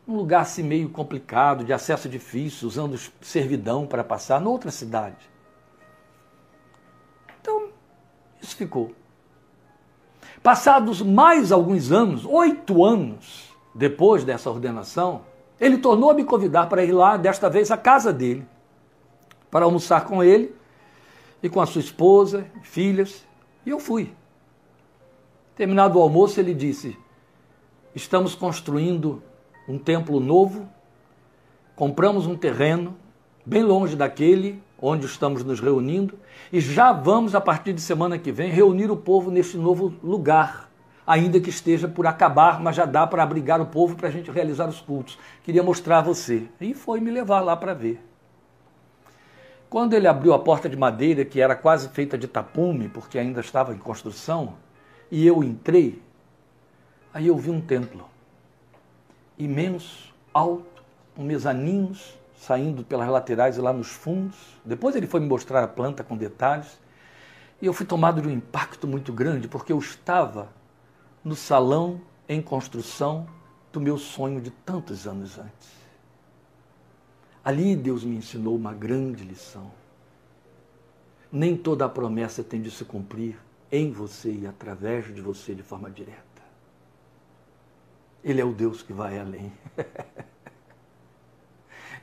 [0.08, 5.30] um lugar assim meio complicado, de acesso difícil, usando servidão para passar, noutra cidade.
[8.42, 8.94] Isso ficou.
[10.42, 15.22] Passados mais alguns anos, oito anos depois dessa ordenação,
[15.60, 18.46] ele tornou a me convidar para ir lá, desta vez à casa dele,
[19.52, 20.56] para almoçar com ele
[21.44, 23.26] e com a sua esposa, filhas,
[23.66, 24.12] e eu fui.
[25.56, 26.98] Terminado o almoço, ele disse:
[27.94, 29.22] estamos construindo
[29.68, 30.68] um templo novo,
[31.76, 32.98] compramos um terreno
[33.46, 36.18] bem longe daquele onde estamos nos reunindo
[36.52, 40.70] e já vamos, a partir de semana que vem, reunir o povo neste novo lugar,
[41.06, 44.32] ainda que esteja por acabar, mas já dá para abrigar o povo para a gente
[44.32, 45.18] realizar os cultos.
[45.44, 46.48] Queria mostrar a você.
[46.60, 48.02] E foi me levar lá para ver.
[49.70, 53.40] Quando ele abriu a porta de madeira, que era quase feita de tapume, porque ainda
[53.40, 54.56] estava em construção,
[55.10, 56.02] e eu entrei,
[57.14, 58.10] Aí eu vi um templo
[59.38, 60.82] imenso, alto,
[61.16, 64.36] com mezaninhos saindo pelas laterais e lá nos fundos.
[64.66, 66.80] Depois ele foi me mostrar a planta com detalhes.
[67.62, 70.50] E eu fui tomado de um impacto muito grande, porque eu estava
[71.24, 73.28] no salão em construção
[73.72, 75.70] do meu sonho de tantos anos antes.
[77.44, 79.72] Ali Deus me ensinou uma grande lição.
[81.32, 83.38] Nem toda a promessa tem de se cumprir
[83.72, 86.20] em você e através de você de forma direta.
[88.24, 89.54] Ele é o Deus que vai além.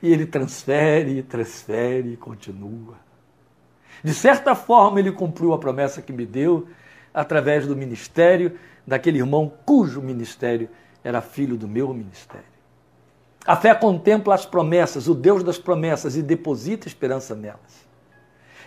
[0.01, 2.95] e ele transfere, transfere e continua.
[4.03, 6.67] De certa forma, ele cumpriu a promessa que me deu
[7.13, 10.69] através do ministério daquele irmão cujo ministério
[11.03, 12.47] era filho do meu ministério.
[13.45, 17.87] A fé contempla as promessas, o Deus das promessas, e deposita esperança nelas.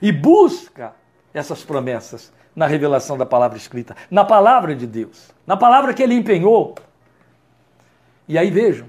[0.01, 0.95] E busca
[1.33, 6.15] essas promessas na revelação da palavra escrita, na palavra de Deus, na palavra que ele
[6.15, 6.75] empenhou
[8.29, 8.87] e aí vejam,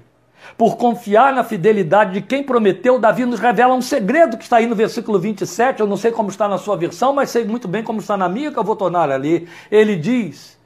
[0.56, 4.66] por confiar na fidelidade de quem prometeu, Davi nos revela um segredo que está aí
[4.66, 5.80] no versículo 27.
[5.80, 8.28] Eu não sei como está na sua versão, mas sei muito bem como está na
[8.28, 9.48] minha, que eu vou tornar ali.
[9.70, 10.58] Ele diz: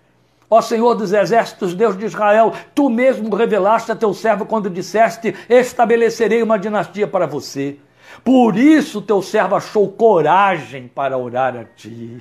[0.51, 5.35] Ó Senhor dos exércitos, Deus de Israel, tu mesmo revelaste a teu servo quando disseste:
[5.49, 7.77] Estabelecerei uma dinastia para você.
[8.25, 12.19] Por isso teu servo achou coragem para orar a ti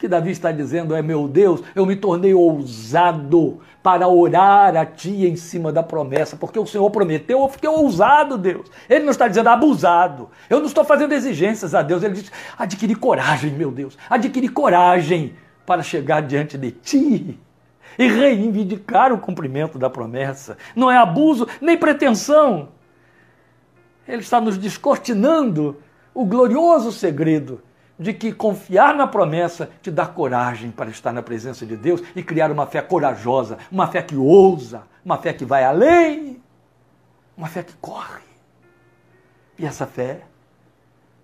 [0.00, 5.26] que Davi está dizendo é: meu Deus, eu me tornei ousado para orar a Ti
[5.26, 8.66] em cima da promessa, porque o Senhor prometeu, eu fiquei ousado, Deus.
[8.88, 10.30] Ele não está dizendo abusado.
[10.48, 12.02] Eu não estou fazendo exigências a Deus.
[12.02, 15.34] Ele diz: adquiri coragem, meu Deus, adquiri coragem
[15.66, 17.38] para chegar diante de Ti
[17.98, 20.56] e reivindicar o cumprimento da promessa.
[20.74, 22.70] Não é abuso nem pretensão.
[24.08, 25.76] Ele está nos descortinando
[26.14, 27.60] o glorioso segredo
[28.00, 32.22] de que confiar na promessa te dá coragem para estar na presença de Deus e
[32.22, 36.42] criar uma fé corajosa, uma fé que ousa, uma fé que vai além,
[37.36, 38.22] uma fé que corre.
[39.58, 40.22] E essa fé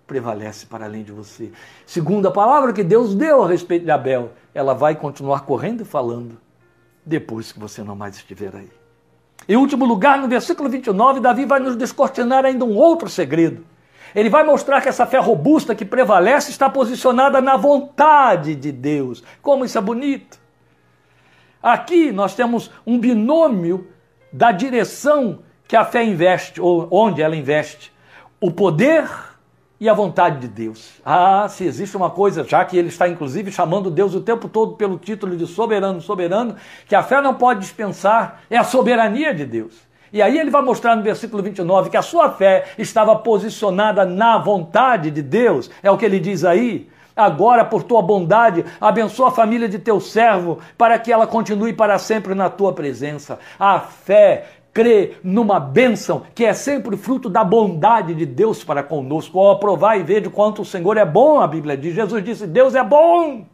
[0.07, 1.51] prevalece para além de você.
[1.87, 5.87] Segundo a palavra que Deus deu a respeito de Abel, ela vai continuar correndo e
[5.87, 6.39] falando
[7.07, 8.71] depois que você não mais estiver aí.
[9.49, 13.65] Em último lugar, no versículo 29, Davi vai nos descortinar ainda um outro segredo
[14.17, 19.23] ele vai mostrar que essa fé robusta que prevalece está posicionada na vontade de Deus.
[19.43, 20.41] Como isso é bonito!
[21.63, 23.89] Aqui nós temos um binômio
[24.33, 27.93] da direção que a fé investe, ou onde ela investe,
[28.41, 29.07] o poder
[29.79, 30.95] e a vontade de Deus.
[31.05, 34.77] Ah, se existe uma coisa, já que ele está inclusive chamando Deus o tempo todo
[34.77, 36.57] pelo título de soberano, soberano,
[36.89, 39.86] que a fé não pode dispensar, é a soberania de Deus.
[40.13, 44.39] E aí ele vai mostrar no versículo 29 que a sua fé estava posicionada na
[44.39, 46.89] vontade de Deus, é o que ele diz aí.
[47.17, 51.99] Agora, por tua bondade, abençoa a família de teu servo, para que ela continue para
[51.99, 53.39] sempre na tua presença.
[53.59, 54.45] A fé
[54.77, 59.39] crê numa bênção que é sempre fruto da bondade de Deus para conosco.
[59.39, 61.95] Ao aprovar e ver de quanto o Senhor é bom, a Bíblia diz.
[61.95, 63.47] Jesus disse: Deus é bom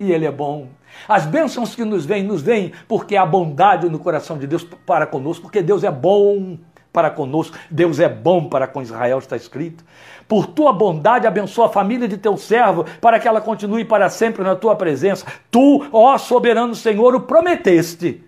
[0.00, 0.68] e Ele é bom.
[1.08, 5.06] As bênçãos que nos vêm, nos vêm porque há bondade no coração de Deus para
[5.06, 6.58] conosco, porque Deus é bom
[6.92, 9.84] para conosco, Deus é bom para com Israel, está escrito.
[10.28, 14.42] Por tua bondade, abençoa a família de teu servo, para que ela continue para sempre
[14.42, 15.26] na tua presença.
[15.50, 18.24] Tu, ó soberano Senhor, o prometeste,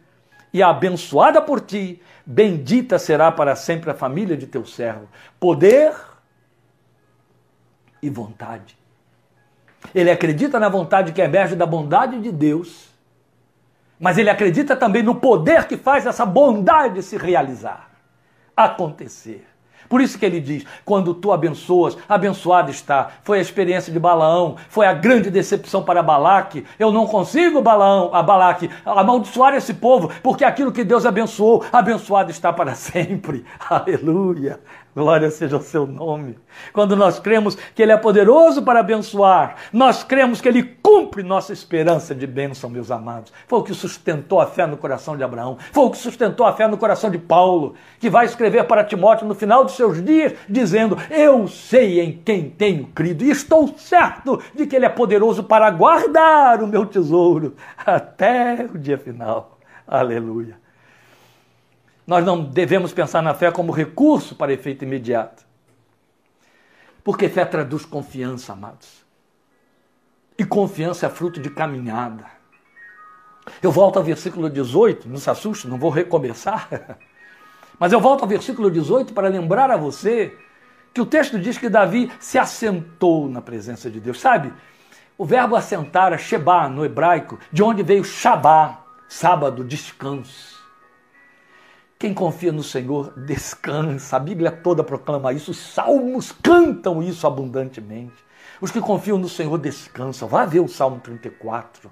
[0.52, 5.08] e abençoada por ti Bendita será para sempre a família de teu servo.
[5.38, 5.94] Poder
[8.02, 8.76] e vontade.
[9.94, 12.88] Ele acredita na vontade que emerge da bondade de Deus,
[13.98, 17.90] mas ele acredita também no poder que faz essa bondade se realizar,
[18.56, 19.46] acontecer.
[19.88, 23.10] Por isso que ele diz: quando tu abençoas, abençoado está.
[23.22, 26.64] Foi a experiência de Balaão, foi a grande decepção para Balaque.
[26.78, 32.30] Eu não consigo, Balaão, a Balaque, amaldiçoar esse povo, porque aquilo que Deus abençoou, abençoado
[32.30, 33.44] está para sempre.
[33.68, 34.60] Aleluia.
[34.96, 36.38] Glória seja o seu nome.
[36.72, 41.52] Quando nós cremos que Ele é poderoso para abençoar, nós cremos que Ele cumpre nossa
[41.52, 43.30] esperança de bênção, meus amados.
[43.46, 46.54] Foi o que sustentou a fé no coração de Abraão, foi o que sustentou a
[46.54, 50.32] fé no coração de Paulo, que vai escrever para Timóteo no final dos seus dias,
[50.48, 55.44] dizendo: Eu sei em quem tenho crido e estou certo de que Ele é poderoso
[55.44, 59.58] para guardar o meu tesouro até o dia final.
[59.86, 60.65] Aleluia.
[62.06, 65.44] Nós não devemos pensar na fé como recurso para efeito imediato.
[67.02, 69.04] Porque fé traduz confiança, amados.
[70.38, 72.26] E confiança é fruto de caminhada.
[73.62, 76.68] Eu volto ao versículo 18, não se assuste, não vou recomeçar.
[77.78, 80.36] Mas eu volto ao versículo 18 para lembrar a você
[80.92, 84.20] que o texto diz que Davi se assentou na presença de Deus.
[84.20, 84.52] Sabe?
[85.18, 90.55] O verbo assentar é sheba no hebraico, de onde veio shabá, sábado, descanso.
[91.98, 94.16] Quem confia no Senhor descansa.
[94.16, 98.14] A Bíblia toda proclama isso, os salmos cantam isso abundantemente.
[98.60, 100.28] Os que confiam no Senhor descansam.
[100.28, 101.90] Vá ver o Salmo 34.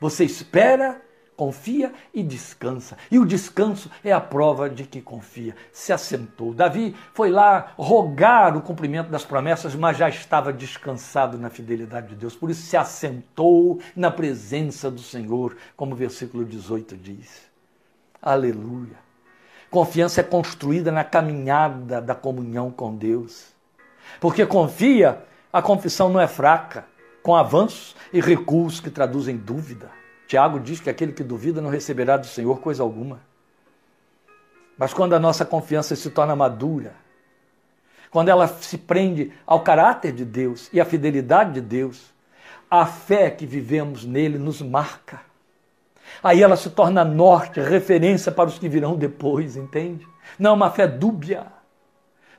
[0.00, 1.00] Você espera,
[1.36, 2.96] confia e descansa.
[3.10, 5.56] E o descanso é a prova de que confia.
[5.72, 6.54] Se assentou.
[6.54, 12.14] Davi foi lá rogar o cumprimento das promessas, mas já estava descansado na fidelidade de
[12.14, 12.36] Deus.
[12.36, 17.42] Por isso se assentou na presença do Senhor, como o versículo 18 diz.
[18.20, 19.11] Aleluia.
[19.72, 23.46] Confiança é construída na caminhada da comunhão com Deus.
[24.20, 26.84] Porque confia, a confissão não é fraca,
[27.22, 29.90] com avanços e recuos que traduzem dúvida.
[30.28, 33.20] Tiago diz que aquele que duvida não receberá do Senhor coisa alguma.
[34.76, 36.92] Mas quando a nossa confiança se torna madura,
[38.10, 42.12] quando ela se prende ao caráter de Deus e à fidelidade de Deus,
[42.70, 45.31] a fé que vivemos nele nos marca
[46.22, 50.06] Aí ela se torna norte, referência para os que virão depois, entende?
[50.38, 51.46] Não é uma fé dúbia.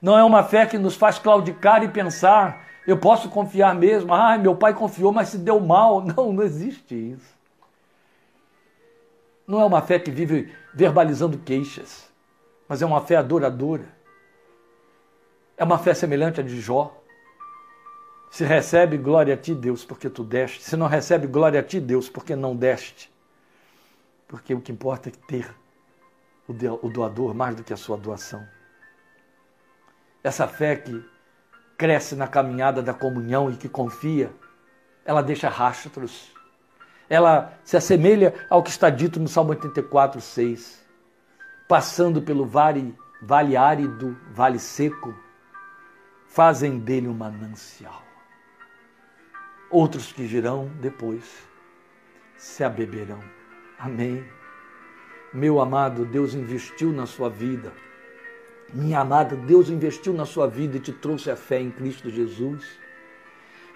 [0.01, 4.13] Não é uma fé que nos faz claudicar e pensar, eu posso confiar mesmo.
[4.13, 6.01] Ah, meu pai confiou, mas se deu mal.
[6.15, 7.33] Não, não existe isso.
[9.45, 12.09] Não é uma fé que vive verbalizando queixas,
[12.67, 13.85] mas é uma fé adoradora.
[15.57, 16.97] É uma fé semelhante à de Jó.
[18.31, 20.63] Se recebe glória a ti, Deus, porque tu deste.
[20.63, 23.12] Se não recebe glória a ti, Deus, porque não deste
[24.33, 25.55] porque o que importa é ter
[26.47, 28.43] o doador mais do que a sua doação.
[30.23, 31.07] Essa fé que
[31.77, 34.33] cresce na caminhada da comunhão e que confia,
[35.05, 36.33] ela deixa rastros.
[37.07, 40.83] Ela se assemelha ao que está dito no Salmo 84, 6.
[41.67, 45.13] Passando pelo vale, vale árido, vale seco,
[46.25, 48.01] fazem dele um manancial.
[49.69, 51.23] Outros que virão depois
[52.35, 53.42] se abeberão.
[53.83, 54.23] Amém.
[55.33, 57.73] Meu amado, Deus investiu na sua vida.
[58.73, 62.63] Minha amada, Deus investiu na sua vida e te trouxe a fé em Cristo Jesus.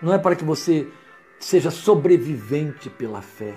[0.01, 0.87] Não é para que você
[1.37, 3.53] seja sobrevivente pela fé.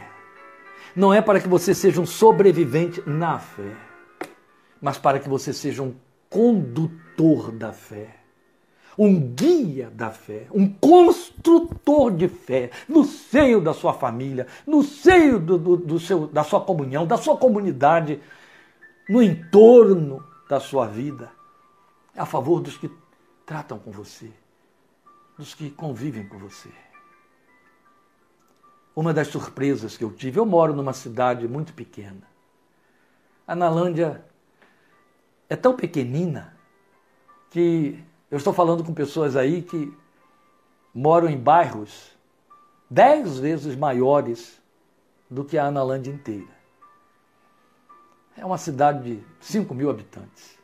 [0.97, 3.77] Não é para que você seja um sobrevivente na fé,
[4.83, 5.95] mas para que você seja um
[6.29, 8.20] condutor da fé
[8.99, 15.39] um guia da fé, um construtor de fé no seio da sua família, no seio
[15.39, 18.21] do, do, do seu, da sua comunhão, da sua comunidade,
[19.09, 21.31] no entorno da sua vida.
[22.17, 22.91] A favor dos que
[23.47, 24.31] tratam com você,
[25.39, 26.69] dos que convivem com você.
[28.95, 32.29] Uma das surpresas que eu tive, eu moro numa cidade muito pequena.
[33.47, 34.25] A Nalândia
[35.49, 36.57] é tão pequenina
[37.51, 39.93] que eu estou falando com pessoas aí que
[40.95, 42.17] moram em bairros
[42.89, 44.61] dez vezes maiores
[45.29, 46.61] do que a Analândia inteira.
[48.37, 50.59] É uma cidade de 5 mil habitantes.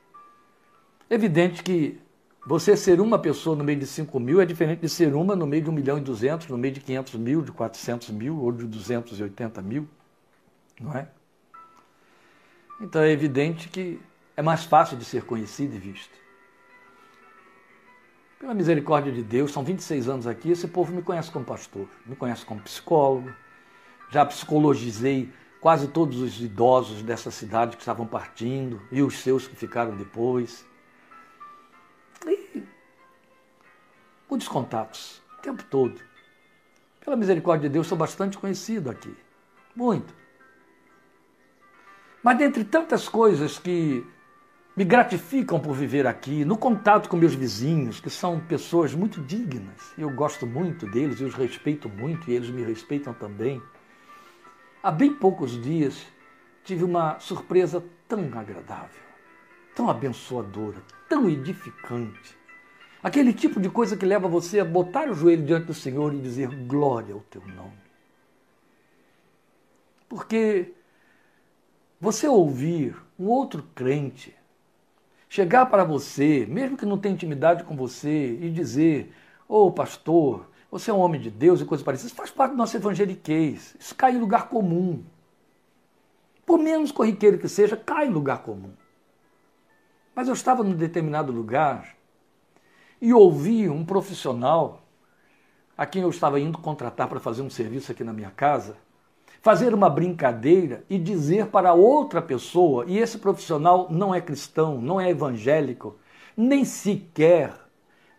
[1.09, 2.01] Evidente que
[2.47, 5.47] você ser uma pessoa no meio de 5 mil é diferente de ser uma no
[5.47, 8.53] meio de 1 milhão e 200, no meio de 500 mil, de 400 mil ou
[8.53, 9.89] de 280 mil,
[10.81, 11.09] não é?
[12.81, 14.01] Então é evidente que
[14.37, 16.26] é mais fácil de ser conhecido e visto.
[18.39, 22.15] Pela misericórdia de Deus, são 26 anos aqui, esse povo me conhece como pastor, me
[22.15, 23.35] conhece como psicólogo.
[24.11, 29.57] Já psicologizei quase todos os idosos dessa cidade que estavam partindo e os seus que
[29.57, 30.67] ficaram depois.
[32.27, 32.63] E
[34.29, 36.01] muitos contatos, o tempo todo.
[37.01, 39.17] Pela misericórdia de Deus, sou bastante conhecido aqui.
[39.75, 40.15] Muito.
[42.23, 44.05] Mas dentre tantas coisas que
[44.77, 49.95] me gratificam por viver aqui, no contato com meus vizinhos, que são pessoas muito dignas.
[49.97, 53.63] Eu gosto muito deles, eu os respeito muito e eles me respeitam também.
[54.83, 56.07] Há bem poucos dias
[56.63, 59.01] tive uma surpresa tão agradável,
[59.75, 62.37] tão abençoadora, tão edificante.
[63.03, 66.21] Aquele tipo de coisa que leva você a botar o joelho diante do Senhor e
[66.21, 67.87] dizer glória ao teu nome.
[70.07, 70.75] Porque
[71.99, 74.36] você ouvir um outro crente
[75.29, 79.13] chegar para você, mesmo que não tenha intimidade com você, e dizer:
[79.49, 82.53] Ô oh, pastor, você é um homem de Deus e coisas parecidas, isso faz parte
[82.53, 83.77] do nosso evangeliquez.
[83.79, 85.05] Isso cai em lugar comum.
[86.45, 88.73] Por menos corriqueiro que seja, cai em lugar comum.
[90.15, 91.95] Mas eu estava num determinado lugar
[93.01, 94.83] e ouvi um profissional
[95.77, 98.77] a quem eu estava indo contratar para fazer um serviço aqui na minha casa
[99.47, 105.01] fazer uma brincadeira e dizer para outra pessoa, e esse profissional não é cristão, não
[105.01, 105.97] é evangélico,
[106.37, 107.55] nem sequer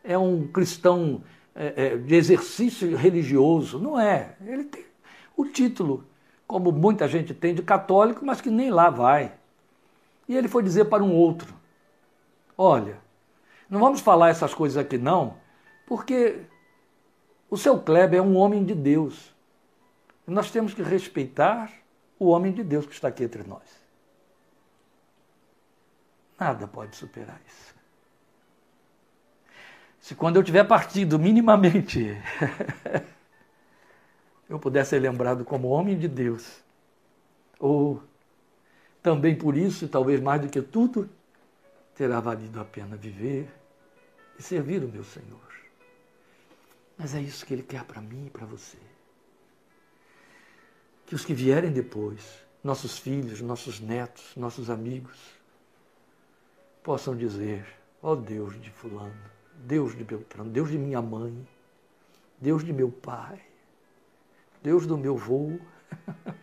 [0.05, 1.21] é um cristão
[1.53, 4.37] é, é, de exercício religioso, não é.
[4.39, 4.85] Ele tem
[5.35, 6.05] o título,
[6.47, 9.33] como muita gente tem, de católico, mas que nem lá vai.
[10.29, 11.53] E ele foi dizer para um outro:
[12.57, 12.99] Olha,
[13.69, 15.33] não vamos falar essas coisas aqui não,
[15.85, 16.39] porque
[17.49, 19.35] o seu Kleber é um homem de Deus.
[20.27, 21.71] Nós temos que respeitar
[22.19, 23.63] o homem de Deus que está aqui entre nós.
[26.37, 27.73] Nada pode superar isso.
[30.01, 32.15] Se quando eu tiver partido minimamente
[34.49, 36.61] eu pudesse ser lembrado como homem de Deus,
[37.57, 38.03] ou
[39.01, 41.09] também por isso, e talvez mais do que tudo,
[41.95, 43.49] terá valido a pena viver
[44.37, 45.39] e servir o meu Senhor.
[46.97, 48.77] Mas é isso que Ele quer para mim e para você
[51.07, 55.17] que os que vierem depois, nossos filhos, nossos netos, nossos amigos,
[56.83, 57.65] possam dizer:
[58.03, 61.47] ó oh Deus de Fulano, Deus de Beltrano, Deus de minha mãe,
[62.39, 63.41] Deus de meu pai,
[64.61, 65.59] Deus do meu voo.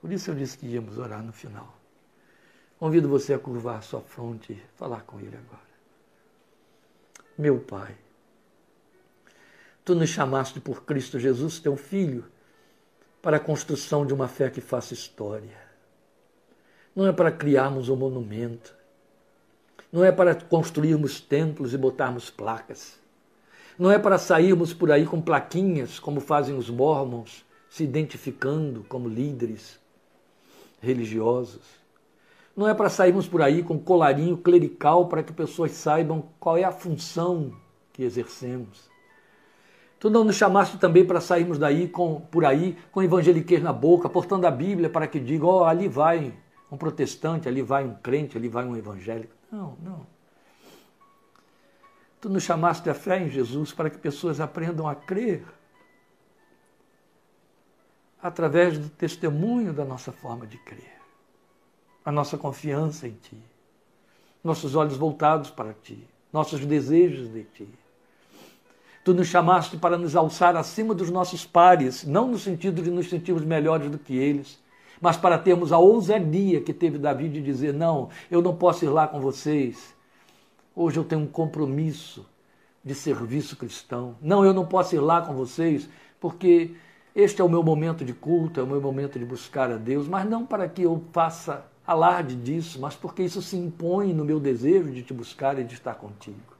[0.00, 1.78] Por isso eu disse que íamos orar no final.
[2.78, 5.62] Convido você a curvar sua fronte e falar com Ele agora.
[7.38, 7.96] Meu Pai,
[9.84, 12.24] Tu nos chamaste por Cristo Jesus, teu Filho,
[13.22, 15.56] para a construção de uma fé que faça história.
[16.94, 18.74] Não é para criarmos um monumento.
[19.92, 22.98] Não é para construirmos templos e botarmos placas.
[23.78, 29.08] Não é para sairmos por aí com plaquinhas, como fazem os mormons, se identificando como
[29.08, 29.78] líderes
[30.80, 31.62] religiosos.
[32.56, 36.64] Não é para sairmos por aí com colarinho clerical para que pessoas saibam qual é
[36.64, 37.54] a função
[37.92, 38.91] que exercemos.
[40.02, 44.08] Tu não nos chamaste também para sairmos daí com, por aí com evangeliquez na boca,
[44.08, 46.34] portando a Bíblia para que diga, ó, oh, ali vai
[46.72, 49.32] um protestante, ali vai um crente, ali vai um evangélico.
[49.48, 50.04] Não, não.
[52.20, 55.44] Tu nos chamaste a fé em Jesus para que pessoas aprendam a crer
[58.20, 61.00] através do testemunho da nossa forma de crer,
[62.04, 63.40] a nossa confiança em Ti,
[64.42, 67.81] nossos olhos voltados para Ti, nossos desejos de Ti.
[69.04, 73.08] Tu nos chamaste para nos alçar acima dos nossos pares, não no sentido de nos
[73.08, 74.62] sentirmos melhores do que eles,
[75.00, 78.88] mas para termos a ousadia que teve Davi de dizer: Não, eu não posso ir
[78.88, 79.92] lá com vocês.
[80.74, 82.24] Hoje eu tenho um compromisso
[82.84, 84.14] de serviço cristão.
[84.22, 85.88] Não, eu não posso ir lá com vocês,
[86.20, 86.74] porque
[87.14, 90.06] este é o meu momento de culto, é o meu momento de buscar a Deus,
[90.06, 94.38] mas não para que eu faça alarde disso, mas porque isso se impõe no meu
[94.38, 96.51] desejo de te buscar e de estar contigo.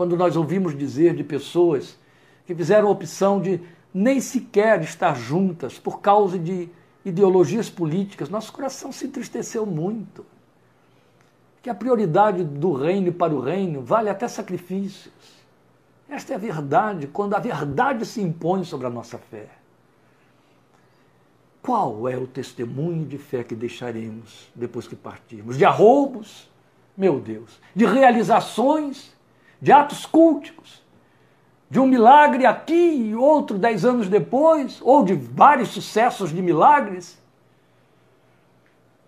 [0.00, 1.98] Quando nós ouvimos dizer de pessoas
[2.46, 3.60] que fizeram a opção de
[3.92, 6.70] nem sequer estar juntas por causa de
[7.04, 10.24] ideologias políticas, nosso coração se entristeceu muito.
[11.62, 15.12] Que a prioridade do reino para o reino vale até sacrifícios.
[16.08, 19.48] Esta é a verdade, quando a verdade se impõe sobre a nossa fé.
[21.60, 25.58] Qual é o testemunho de fé que deixaremos depois que partirmos?
[25.58, 26.50] De arroubos,
[26.96, 29.19] meu Deus, de realizações,
[29.60, 30.82] de atos culticos,
[31.68, 37.18] de um milagre aqui e outro dez anos depois, ou de vários sucessos de milagres,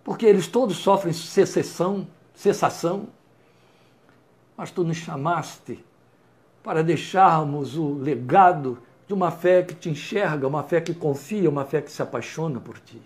[0.03, 3.07] porque eles todos sofrem cessação, cessação,
[4.55, 5.83] mas tu nos chamaste
[6.63, 8.77] para deixarmos o legado
[9.07, 12.59] de uma fé que te enxerga, uma fé que confia, uma fé que se apaixona
[12.59, 13.01] por ti.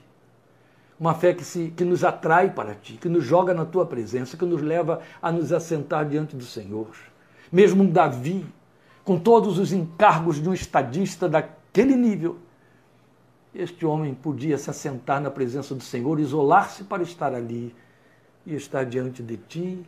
[0.99, 4.35] Uma fé que, se, que nos atrai para ti, que nos joga na tua presença,
[4.35, 6.87] que nos leva a nos assentar diante do Senhor.
[7.51, 8.45] Mesmo um Davi,
[9.03, 12.37] com todos os encargos de um estadista daquele nível,
[13.55, 17.73] este homem podia se assentar na presença do Senhor, isolar-se para estar ali
[18.45, 19.85] e estar diante de ti,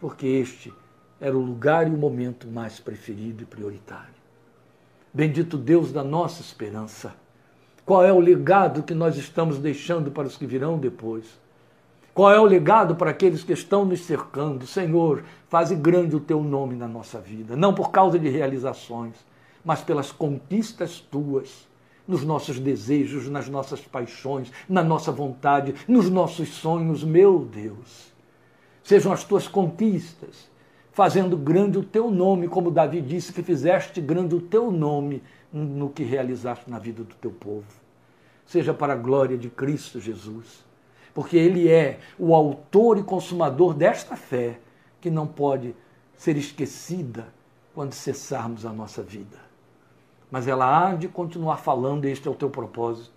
[0.00, 0.72] porque este
[1.20, 4.14] era o lugar e o momento mais preferido e prioritário.
[5.12, 7.14] Bendito Deus da nossa esperança.
[7.84, 11.38] Qual é o legado que nós estamos deixando para os que virão depois?
[12.14, 14.68] Qual é o legado para aqueles que estão nos cercando?
[14.68, 19.16] Senhor, faze grande o teu nome na nossa vida, não por causa de realizações,
[19.64, 21.66] mas pelas conquistas tuas,
[22.06, 28.12] nos nossos desejos, nas nossas paixões, na nossa vontade, nos nossos sonhos, meu Deus.
[28.84, 30.48] Sejam as tuas conquistas,
[30.92, 35.20] fazendo grande o teu nome, como Davi disse que fizeste grande o teu nome
[35.52, 37.66] no que realizaste na vida do teu povo.
[38.46, 40.62] Seja para a glória de Cristo Jesus
[41.14, 44.58] porque ele é o autor e consumador desta fé
[45.00, 45.74] que não pode
[46.16, 47.32] ser esquecida
[47.72, 49.38] quando cessarmos a nossa vida.
[50.30, 53.12] Mas ela há de continuar falando, este é o teu propósito,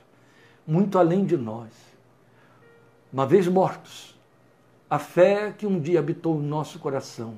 [0.66, 1.72] muito além de nós.
[3.12, 4.16] Uma vez mortos,
[4.89, 7.36] a fé que um dia habitou no nosso coração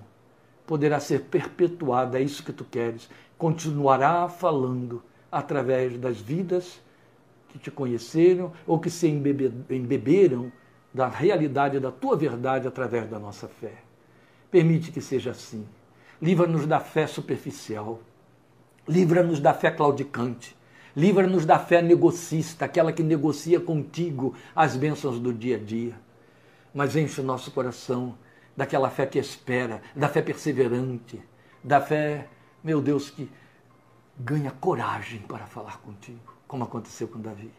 [0.68, 5.01] poderá ser perpetuada, é isso que tu queres, continuará falando
[5.32, 6.80] através das vidas
[7.49, 10.51] que te conheceram ou que se embeberam
[10.93, 13.73] da realidade da tua verdade através da nossa fé.
[14.49, 15.67] Permite que seja assim.
[16.21, 17.99] Livra-nos da fé superficial.
[18.87, 20.55] Livra-nos da fé claudicante.
[20.95, 25.95] Livra-nos da fé negocista, aquela que negocia contigo as bênçãos do dia a dia.
[26.73, 28.17] Mas enche o nosso coração
[28.57, 31.21] daquela fé que espera, da fé perseverante,
[31.63, 32.27] da fé,
[32.63, 33.29] meu Deus, que
[34.19, 37.51] ganha coragem para falar contigo como aconteceu com Davi.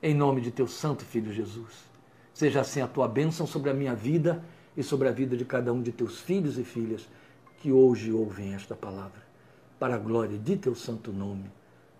[0.00, 1.90] Em nome de teu santo filho Jesus.
[2.32, 4.42] Seja assim a tua bênção sobre a minha vida
[4.76, 7.08] e sobre a vida de cada um de teus filhos e filhas
[7.58, 9.20] que hoje ouvem esta palavra.
[9.76, 11.50] Para a glória de teu santo nome.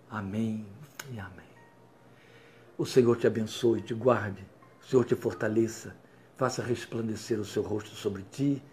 [0.09, 0.65] Amém
[1.11, 1.53] e amém.
[2.77, 4.47] O Senhor te abençoe, te guarde,
[4.81, 5.93] o Senhor te fortaleça,
[6.37, 8.63] faça resplandecer o seu rosto sobre ti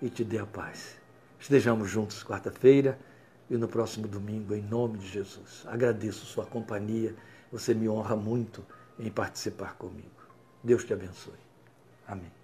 [0.00, 0.96] e te dê a paz.
[1.38, 2.98] Estejamos juntos quarta-feira
[3.54, 5.64] e no próximo domingo, em nome de Jesus.
[5.66, 7.14] Agradeço sua companhia,
[7.52, 8.64] você me honra muito
[8.98, 10.10] em participar comigo.
[10.62, 11.34] Deus te abençoe.
[12.06, 12.43] Amém.